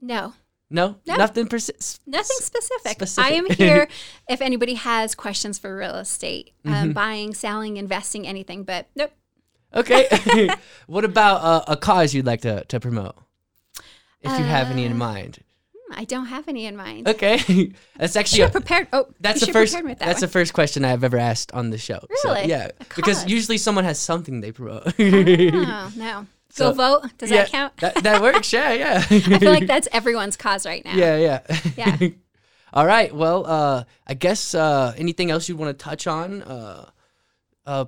No. 0.00 0.34
No? 0.68 0.96
No. 1.06 1.16
Nothing 1.16 1.46
persi- 1.46 2.00
Nothing 2.06 2.36
specific. 2.40 2.92
specific. 2.92 3.30
I 3.32 3.34
am 3.36 3.46
here 3.50 3.88
if 4.28 4.40
anybody 4.40 4.74
has 4.74 5.14
questions 5.14 5.58
for 5.58 5.76
real 5.76 5.94
estate, 5.96 6.52
Mm-hmm. 6.64 6.74
um, 6.74 6.92
buying, 6.92 7.34
selling, 7.34 7.76
investing, 7.76 8.26
anything. 8.26 8.64
But 8.64 8.86
nope. 8.96 9.12
Okay. 9.74 10.08
what 10.86 11.04
about 11.04 11.42
uh, 11.42 11.64
a 11.68 11.76
cause 11.76 12.14
you'd 12.14 12.26
like 12.26 12.40
to, 12.40 12.64
to 12.64 12.80
promote? 12.80 13.14
If 14.22 14.36
you 14.38 14.44
have 14.44 14.70
any 14.72 14.84
in 14.84 14.92
Uh, 14.92 14.96
mind. 14.96 15.38
Hmm, 15.76 16.00
I 16.00 16.04
don't 16.04 16.26
have 16.26 16.48
any 16.48 16.66
in 16.66 16.76
mind. 16.76 17.06
Okay. 17.06 17.72
that's 17.96 18.16
actually 18.16 18.42
a, 18.42 18.48
prepared. 18.48 18.88
Oh, 18.92 19.06
that's 19.20 19.46
the 19.46 19.52
first 19.52 19.74
with 19.84 20.00
that 20.00 20.04
that's 20.06 20.20
the 20.20 20.26
first 20.26 20.52
question 20.52 20.84
I've 20.84 21.04
ever 21.04 21.16
asked 21.18 21.52
on 21.52 21.70
the 21.70 21.78
show. 21.78 22.00
So, 22.16 22.32
Really? 22.34 22.48
yeah. 22.48 22.70
A 22.80 22.84
Because 22.96 23.18
cause? 23.22 23.28
usually 23.30 23.58
someone 23.58 23.84
has 23.84 24.00
something 24.00 24.40
they 24.40 24.50
promote. 24.50 24.82
Oh 24.98 25.92
no. 25.96 26.26
So- 26.56 26.70
Go 26.72 27.00
vote. 27.00 27.10
Does 27.18 27.30
yeah, 27.30 27.42
that 27.42 27.50
count? 27.50 27.76
That, 27.78 27.94
that 28.02 28.22
works. 28.22 28.52
Yeah, 28.52 28.72
yeah. 28.72 28.98
I 29.10 29.20
feel 29.20 29.50
like 29.52 29.66
that's 29.74 29.88
everyone's 29.92 30.36
cause 30.36 30.64
right 30.66 30.84
now. 30.84 30.94
Yeah, 30.94 31.16
yeah. 31.16 31.56
Yeah. 31.76 32.08
All 32.72 32.86
right. 32.86 33.14
Well, 33.14 33.46
uh, 33.46 33.84
I 34.06 34.14
guess 34.14 34.54
uh, 34.54 34.92
anything 34.96 35.30
else 35.30 35.48
you 35.48 35.56
want 35.56 35.78
to 35.78 35.84
touch 35.84 36.06
on 36.06 36.42
uh, 36.42 36.90
uh, 37.66 37.84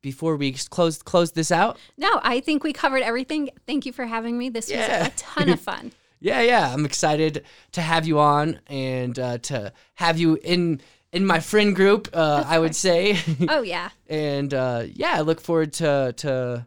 before 0.00 0.36
we 0.36 0.52
close 0.52 1.02
close 1.02 1.32
this 1.32 1.50
out? 1.50 1.76
No, 1.96 2.20
I 2.22 2.40
think 2.40 2.62
we 2.64 2.72
covered 2.72 3.02
everything. 3.02 3.50
Thank 3.66 3.84
you 3.86 3.92
for 3.92 4.06
having 4.06 4.38
me. 4.38 4.48
This 4.48 4.70
Yeah. 4.70 4.98
was 5.00 5.08
a 5.08 5.10
ton 5.16 5.48
of 5.50 5.60
fun. 5.60 5.92
Yeah, 6.20 6.40
yeah. 6.40 6.72
I'm 6.72 6.84
excited 6.84 7.44
to 7.72 7.80
have 7.80 8.06
you 8.06 8.18
on 8.18 8.60
and 8.66 9.16
uh, 9.18 9.38
to 9.38 9.72
have 9.94 10.18
you 10.18 10.38
in 10.42 10.80
in 11.12 11.24
my 11.26 11.40
friend 11.40 11.74
group. 11.76 12.08
Uh, 12.12 12.44
I 12.46 12.58
would 12.58 12.74
say, 12.76 13.18
Oh 13.48 13.62
yeah. 13.62 13.90
and 14.08 14.52
uh, 14.54 14.84
yeah, 14.92 15.12
I 15.14 15.20
look 15.20 15.40
forward 15.40 15.72
to 15.74 16.12
to 16.18 16.66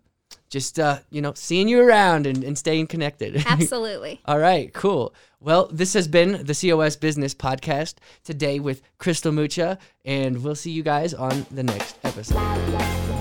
just 0.51 0.77
uh, 0.79 0.99
you 1.09 1.21
know 1.21 1.33
seeing 1.33 1.67
you 1.67 1.81
around 1.81 2.27
and, 2.27 2.43
and 2.43 2.55
staying 2.55 2.85
connected. 2.85 3.43
Absolutely. 3.47 4.21
All 4.25 4.37
right, 4.37 4.71
cool. 4.73 5.15
Well, 5.39 5.67
this 5.71 5.93
has 5.93 6.07
been 6.07 6.45
the 6.45 6.53
COS 6.53 6.95
Business 6.95 7.33
Podcast 7.33 7.95
today 8.23 8.59
with 8.59 8.83
Crystal 8.99 9.31
Mucha, 9.31 9.79
and 10.05 10.43
we'll 10.43 10.53
see 10.53 10.71
you 10.71 10.83
guys 10.83 11.15
on 11.15 11.47
the 11.49 11.63
next 11.63 11.97
episode. 12.03 13.20